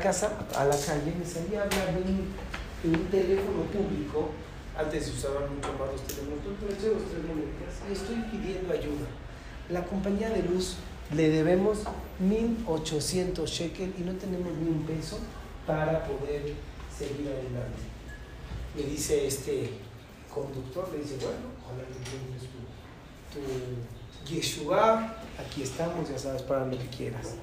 casa 0.00 0.32
a 0.56 0.64
la 0.64 0.76
calle, 0.76 1.14
me 1.18 1.24
salí 1.24 1.54
a 1.56 1.62
hablar 1.62 1.94
de 1.94 2.88
un, 2.88 3.06
teléfono 3.10 3.62
público. 3.72 4.30
Antes 4.76 5.04
se 5.04 5.10
usaban 5.12 5.54
mucho 5.54 5.72
más 5.74 5.92
los 5.92 6.02
teléfonos, 6.02 6.38
pero 6.60 7.34
los 7.34 7.98
estoy 7.98 8.16
pidiendo 8.30 8.72
ayuda. 8.72 9.06
La 9.68 9.84
compañía 9.84 10.30
de 10.30 10.42
luz 10.42 10.76
le 11.14 11.28
debemos 11.28 11.84
1.800 12.22 13.46
shekel 13.46 13.94
y 13.98 14.02
no 14.02 14.14
tenemos 14.14 14.52
ni 14.54 14.68
un 14.68 14.84
peso 14.84 15.18
para 15.66 16.04
poder 16.04 16.54
seguir 16.96 17.28
adelante. 17.28 17.82
Me 18.74 18.82
dice 18.82 19.26
este 19.26 19.70
conductor 20.34 20.88
le 20.92 21.02
dice, 21.02 21.16
bueno, 21.16 21.52
ojalá 21.62 21.84
que 21.86 21.94
tu, 22.08 23.40
tu 23.40 24.34
Yeshua, 24.34 25.16
aquí 25.38 25.62
estamos, 25.62 26.08
ya 26.08 26.18
sabes, 26.18 26.42
para 26.42 26.64
lo 26.64 26.78
que 26.78 26.88
quieras. 26.88 27.34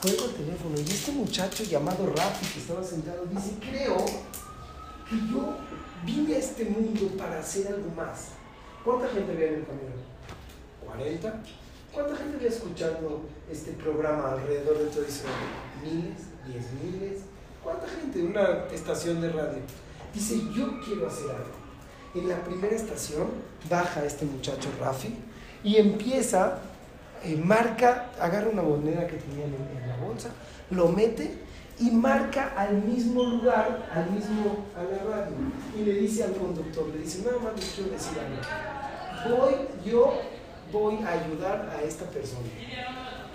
Cuelgo 0.00 0.24
el 0.26 0.32
teléfono 0.32 0.76
y 0.78 0.82
este 0.82 1.12
muchacho 1.12 1.64
llamado 1.64 2.06
Rafi 2.14 2.46
que 2.52 2.60
estaba 2.60 2.82
sentado 2.82 3.24
dice, 3.26 3.54
creo 3.60 3.96
que 3.96 5.16
yo 5.30 5.56
vine 6.04 6.34
a 6.34 6.38
este 6.38 6.64
mundo 6.64 7.08
para 7.16 7.40
hacer 7.40 7.68
algo 7.68 7.90
más. 7.96 8.28
¿Cuánta 8.84 9.08
gente 9.08 9.32
había 9.32 9.48
en 9.48 9.54
el 9.54 9.66
camión? 9.66 9.92
¿40? 10.86 11.32
¿Cuánta 11.92 12.16
gente 12.16 12.36
había 12.36 12.48
escuchando 12.48 13.28
este 13.50 13.72
programa 13.72 14.32
alrededor 14.32 14.78
de 14.78 14.86
todo 14.86 15.04
Israel? 15.04 15.34
¿Miles? 15.82 16.22
¿Diez 16.46 16.66
miles? 16.82 17.22
¿Cuánta 17.64 17.88
gente? 17.88 18.22
Una 18.22 18.66
estación 18.72 19.20
de 19.20 19.32
radio. 19.32 19.62
Dice, 20.14 20.38
yo 20.54 20.80
quiero 20.84 21.08
hacer 21.08 21.30
algo 21.30 21.66
en 22.18 22.28
la 22.28 22.42
primera 22.42 22.74
estación 22.74 23.26
baja 23.68 24.04
este 24.04 24.24
muchacho 24.24 24.68
Rafi 24.80 25.14
y 25.62 25.76
empieza, 25.76 26.60
eh, 27.26 27.36
marca, 27.36 28.10
agarra 28.20 28.48
una 28.48 28.62
moneda 28.62 29.06
que 29.06 29.16
tenía 29.16 29.44
en, 29.44 29.88
la 29.88 29.96
bolsa, 29.96 30.30
lo 30.70 30.88
mete 30.88 31.38
y 31.78 31.90
marca 31.90 32.52
al 32.56 32.82
mismo 32.82 33.24
lugar, 33.24 33.88
al 33.92 34.10
mismo, 34.10 34.64
a 34.76 34.82
la 34.82 35.16
radio. 35.16 35.32
Y 35.76 35.84
le 35.84 35.94
dice 35.94 36.24
al 36.24 36.32
conductor, 36.32 36.86
le 36.88 37.02
dice, 37.02 37.22
nada 37.24 37.38
más 37.38 37.56
les 37.56 37.70
quiero 37.70 37.90
decir 37.90 38.12
algo. 38.18 39.36
Voy, 39.36 39.54
yo 39.84 40.20
voy 40.72 40.98
a 41.04 41.12
ayudar 41.12 41.74
a 41.76 41.82
esta 41.82 42.04
persona. 42.06 42.48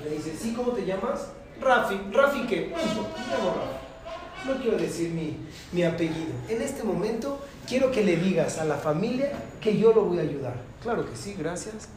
Le 0.03 0.09
dice, 0.09 0.35
¿sí 0.35 0.53
cómo 0.53 0.71
te 0.71 0.85
llamas? 0.85 1.27
Rafi. 1.59 1.99
¿Rafi 2.11 2.47
qué? 2.47 2.69
Llamo 2.69 3.53
Rafi. 3.55 4.47
No 4.47 4.55
quiero 4.59 4.77
decir 4.77 5.11
mi, 5.11 5.37
mi 5.71 5.83
apellido. 5.83 6.33
En 6.49 6.61
este 6.61 6.83
momento 6.83 7.39
quiero 7.67 7.91
que 7.91 8.03
le 8.03 8.15
digas 8.15 8.57
a 8.57 8.65
la 8.65 8.75
familia 8.75 9.31
que 9.59 9.77
yo 9.77 9.93
lo 9.93 10.05
voy 10.05 10.17
a 10.19 10.21
ayudar. 10.21 10.55
Claro 10.81 11.07
que 11.07 11.15
sí, 11.15 11.35
gracias. 11.37 11.89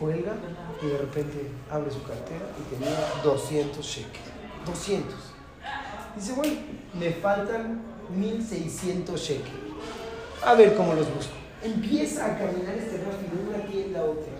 Cuelga 0.00 0.32
y 0.82 0.86
de 0.86 0.96
repente 0.96 1.50
abre 1.70 1.90
su 1.90 2.02
cartera 2.02 2.46
y 2.58 2.74
tenía 2.74 2.96
200 3.22 3.86
cheques. 3.86 4.22
200. 4.64 5.14
Dice, 6.16 6.32
bueno, 6.32 6.54
me 6.98 7.10
faltan 7.10 7.82
1600 8.16 9.22
cheques. 9.22 9.52
A 10.42 10.54
ver 10.54 10.74
cómo 10.74 10.94
los 10.94 11.06
busco. 11.14 11.34
Empieza 11.62 12.24
a 12.24 12.38
caminar 12.38 12.74
este 12.78 12.96
rápido 13.04 13.42
de 13.42 13.48
una 13.50 13.66
tienda 13.66 14.00
a 14.00 14.04
otra. 14.04 14.32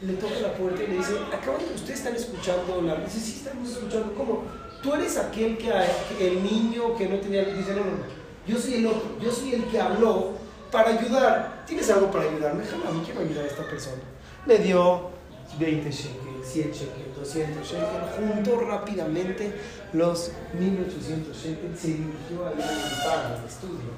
Le 0.00 0.14
toca 0.14 0.40
la 0.40 0.54
puerta 0.54 0.82
y 0.82 0.86
le 0.86 0.96
dice, 0.96 1.12
acaban 1.30 1.60
de, 1.60 1.74
ustedes 1.74 1.98
están 1.98 2.16
escuchando 2.16 2.80
la... 2.80 2.96
Dice, 2.96 3.20
sí, 3.20 3.42
estamos 3.44 3.68
escuchando. 3.68 4.14
¿Cómo? 4.14 4.44
Tú 4.82 4.94
eres 4.94 5.18
aquel 5.18 5.58
que, 5.58 5.70
el 6.18 6.42
niño 6.42 6.96
que 6.96 7.08
no 7.08 7.16
tenía... 7.20 7.44
Dice, 7.44 7.74
no, 7.74 7.84
no, 7.84 7.90
no. 7.90 8.22
Yo 8.46 8.58
soy 8.58 8.74
el 8.76 8.86
otro, 8.86 9.18
yo 9.20 9.30
soy 9.30 9.54
el 9.54 9.64
que 9.66 9.78
habló 9.78 10.32
para 10.72 10.98
ayudar. 10.98 11.64
¿Tienes 11.66 11.88
algo 11.90 12.10
para 12.10 12.24
ayudarme? 12.24 12.64
Jamás, 12.64 13.04
quiero 13.04 13.20
ayudar 13.20 13.44
a 13.44 13.48
esta 13.48 13.64
persona. 13.68 14.02
Le 14.44 14.58
dio 14.58 15.10
20 15.58 15.90
shekels, 15.90 16.46
100 16.46 16.72
shekels, 16.72 17.16
200 17.16 17.64
shekels, 17.64 18.10
juntó 18.18 18.60
rápidamente 18.60 19.52
los 19.92 20.32
1800 20.58 21.36
shekels, 21.36 21.78
se 21.78 21.88
dirigió 21.88 22.46
al 22.46 22.54
al 22.54 23.44
estudio. 23.46 23.92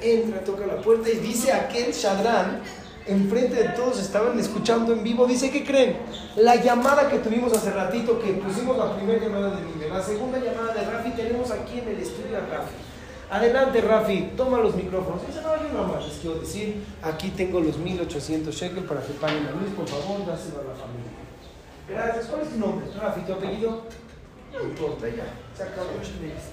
Entra, 0.00 0.44
toca 0.44 0.66
la 0.66 0.80
puerta 0.80 1.08
y 1.10 1.16
dice 1.16 1.52
aquel 1.52 1.92
Shadran, 1.92 2.60
enfrente 3.06 3.56
de 3.56 3.68
todos 3.70 4.00
estaban 4.00 4.38
escuchando 4.38 4.92
en 4.92 5.02
vivo, 5.02 5.26
dice, 5.26 5.50
¿qué 5.50 5.64
creen? 5.64 5.96
La 6.36 6.56
llamada 6.56 7.08
que 7.08 7.18
tuvimos 7.18 7.52
hace 7.52 7.70
ratito, 7.70 8.20
que 8.20 8.34
pusimos 8.34 8.76
la 8.76 8.94
primera 8.94 9.20
llamada 9.20 9.56
de 9.56 9.62
Miguel, 9.62 9.92
la 9.92 10.02
segunda 10.02 10.38
llamada 10.38 10.74
de 10.74 10.88
Rafi, 10.88 11.10
tenemos 11.10 11.50
aquí 11.50 11.80
en 11.80 11.88
el 11.88 11.98
estudio 11.98 12.36
a 12.36 12.40
Rafi. 12.40 12.91
Adelante, 13.32 13.80
Rafi, 13.80 14.32
toma 14.36 14.58
los 14.58 14.74
micrófonos. 14.74 15.26
Dice, 15.26 15.40
no, 15.40 15.56
yo 15.56 15.72
nada 15.72 15.86
más 15.86 16.06
les 16.06 16.18
quiero 16.18 16.38
decir, 16.38 16.84
aquí 17.02 17.30
tengo 17.30 17.60
los 17.60 17.78
1800 17.78 18.54
shekels 18.54 18.86
para 18.86 19.00
que 19.00 19.14
paguen 19.14 19.46
la 19.46 19.52
luz, 19.52 19.70
por 19.74 19.88
favor, 19.88 20.26
dáselo 20.26 20.60
a 20.60 20.64
la 20.64 20.74
familia. 20.74 21.12
Gracias. 21.88 22.26
¿Cuál 22.26 22.42
es 22.42 22.50
tu 22.50 22.58
nombre? 22.58 22.86
Rafi, 22.94 23.22
¿tu 23.22 23.32
apellido? 23.32 23.84
No 24.52 24.62
importa, 24.62 25.08
ya, 25.08 25.24
se 25.56 25.62
acabó. 25.62 25.88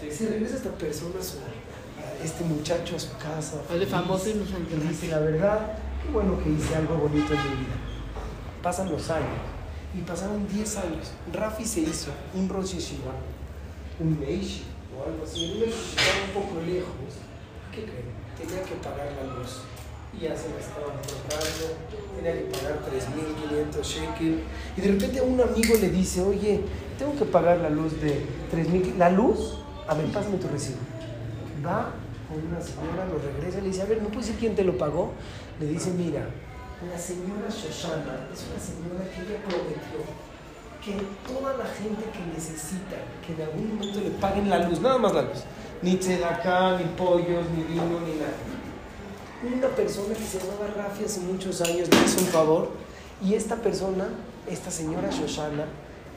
Se 0.10 0.30
regresa 0.30 0.56
esta 0.56 0.72
persona, 0.72 1.16
a 1.20 2.24
este 2.24 2.46
muchacho 2.46 2.96
a 2.96 3.00
su 3.00 3.12
casa. 3.18 3.58
El 3.74 3.86
famoso 3.86 4.30
y 4.30 4.88
dice, 4.88 5.10
la 5.10 5.20
verdad, 5.20 5.74
qué 6.02 6.14
bueno 6.14 6.42
que 6.42 6.50
hice 6.50 6.78
algo 6.78 6.96
bonito 6.96 7.34
en 7.34 7.44
mi 7.44 7.56
vida. 7.58 7.76
Pasan 8.64 8.90
los 8.90 9.10
años, 9.10 9.28
y 9.94 10.00
pasaron 10.04 10.48
10 10.48 10.78
años. 10.78 11.12
Rafi 11.34 11.66
se 11.66 11.82
hizo 11.82 12.12
un 12.34 12.48
Rosh 12.48 12.76
Yeshiva, 12.76 13.12
un 14.00 14.18
Meishi, 14.18 14.64
algo 15.06 15.24
así. 15.24 15.58
me 15.60 15.66
estaba 15.66 16.26
un 16.26 16.34
poco 16.34 16.62
lejos. 16.62 17.12
¿Qué 17.72 17.84
creen? 17.84 18.12
Tenía 18.38 18.64
que 18.64 18.76
pagar 18.76 19.10
la 19.14 19.36
luz. 19.36 19.62
Y 20.14 20.24
ya 20.24 20.36
se 20.36 20.50
me 20.50 20.60
estaba 20.60 20.88
cortando. 20.88 21.66
Tenía 22.16 22.34
que 22.34 22.46
pagar 22.52 22.80
3.500 22.84 23.84
shekels. 23.84 24.42
Y 24.78 24.82
de 24.82 24.88
repente 24.88 25.22
un 25.22 25.40
amigo 25.40 25.76
le 25.80 25.90
dice, 25.90 26.22
oye, 26.22 26.62
tengo 26.98 27.16
que 27.18 27.26
pagar 27.26 27.60
la 27.60 27.70
luz 27.70 28.00
de 28.02 28.26
3.000. 28.52 28.98
¿La 28.98 29.10
luz? 29.10 29.56
A 29.88 29.94
ver, 29.94 30.06
pásame 30.12 30.38
tu 30.38 30.48
recibo. 30.48 30.80
Va 31.66 31.94
con 32.28 32.46
una 32.46 32.62
señora, 32.62 33.06
lo 33.10 33.18
regresa 33.18 33.58
y 33.58 33.62
le 33.62 33.68
dice, 33.70 33.82
a 33.82 33.86
ver, 33.86 34.02
¿no 34.02 34.10
puedo 34.10 34.22
decir 34.22 34.36
quién 34.40 34.56
te 34.56 34.64
lo 34.64 34.78
pagó? 34.78 35.14
Le 35.60 35.66
dice, 35.66 35.92
mira, 35.92 36.30
la 36.88 36.98
señora 36.98 37.50
Shoshana 37.50 38.30
es 38.32 38.46
una 38.48 38.60
señora 38.60 39.04
que 39.10 39.22
ella 39.22 39.42
prometió 39.44 40.29
que 40.84 40.96
toda 41.28 41.58
la 41.58 41.66
gente 41.66 42.04
que 42.12 42.34
necesita 42.34 42.96
que 43.26 43.34
en 43.34 43.42
algún 43.42 43.76
momento 43.76 44.00
le 44.00 44.12
paguen 44.12 44.50
la 44.50 44.68
luz, 44.68 44.80
nada 44.80 44.98
más 44.98 45.14
la 45.14 45.24
luz, 45.24 45.44
ni 45.82 45.96
acá, 46.24 46.78
ni 46.78 46.86
pollos, 46.96 47.46
ni 47.56 47.64
vino, 47.64 48.00
ni 48.06 48.16
nada. 48.16 48.38
Una 49.42 49.68
persona 49.70 50.14
que 50.14 50.24
se 50.24 50.40
llamaba 50.40 50.68
Rafi 50.76 51.06
hace 51.06 51.22
muchos 51.22 51.62
años 51.62 51.88
le 51.90 52.06
hizo 52.06 52.20
un 52.20 52.28
favor 52.28 52.72
y 53.24 53.34
esta 53.34 53.56
persona, 53.56 54.10
esta 54.48 54.72
señora 54.72 55.10
Shoshana, 55.10 55.66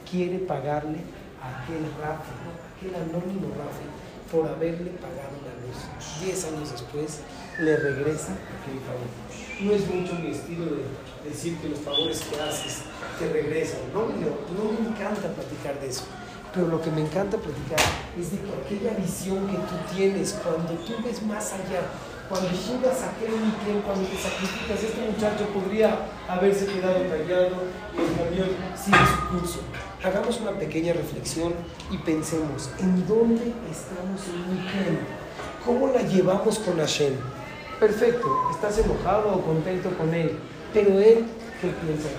quiere 0.09 0.39
pagarle 0.39 0.99
a 1.41 1.63
aquel 1.63 1.83
Rafi, 2.01 2.31
aquel 2.75 2.95
anónimo 2.95 3.47
Rafi, 3.57 3.87
por 4.31 4.47
haberle 4.47 4.91
pagado 4.91 5.37
la 5.45 5.53
luz. 5.65 5.77
Diez 6.23 6.45
años 6.45 6.71
después 6.71 7.19
le 7.59 7.77
regresa 7.77 8.33
aquel 8.33 8.79
favor. 8.79 9.32
No 9.63 9.71
es 9.71 9.87
mucho 9.87 10.15
mi 10.15 10.31
estilo 10.31 10.65
de 10.65 11.29
decir 11.29 11.57
que 11.59 11.69
los 11.69 11.79
favores 11.79 12.19
que 12.19 12.35
haces 12.41 12.79
te 13.17 13.31
regresan. 13.31 13.79
No, 13.93 14.01
no 14.01 14.71
me 14.77 14.89
encanta 14.89 15.29
platicar 15.29 15.79
de 15.79 15.87
eso. 15.87 16.03
Pero 16.53 16.67
lo 16.67 16.81
que 16.81 16.91
me 16.91 16.99
encanta 16.99 17.37
platicar 17.37 17.79
es 18.19 18.31
de 18.31 18.39
aquella 18.59 18.93
visión 18.99 19.47
que 19.47 19.55
tú 19.55 19.95
tienes 19.95 20.37
cuando 20.43 20.73
tú 20.83 20.93
ves 21.01 21.23
más 21.23 21.53
allá. 21.53 21.81
Cuando 22.27 22.49
llegas 22.49 23.01
a 23.03 23.11
aquel 23.11 23.31
quien, 23.63 23.81
cuando 23.81 24.05
te 24.05 24.17
sacrificas, 24.17 24.83
este 24.83 25.09
muchacho 25.09 25.47
podría 25.53 26.07
haberse 26.27 26.65
quedado 26.65 26.99
callado 27.07 27.63
y 27.95 28.01
el 28.01 28.17
camión 28.17 28.49
sigue 28.75 28.97
su 28.97 29.37
curso. 29.37 29.59
Hagamos 30.03 30.41
una 30.41 30.51
pequeña 30.59 30.91
reflexión 30.91 31.53
y 31.89 31.97
pensemos, 31.99 32.69
¿en 32.79 33.07
dónde 33.07 33.53
estamos 33.71 34.21
en 34.27 34.57
Miquel? 34.57 34.99
¿Cómo 35.65 35.87
la 35.87 36.01
llevamos 36.01 36.59
con 36.59 36.77
Hashem? 36.77 37.13
Perfecto, 37.79 38.27
estás 38.51 38.77
enojado 38.79 39.35
o 39.35 39.41
contento 39.41 39.89
con 39.97 40.13
él, 40.13 40.37
pero 40.73 40.99
él, 40.99 41.25
¿qué 41.59 41.67
piensa 41.67 42.09
de 42.09 42.15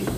él? 0.00 0.13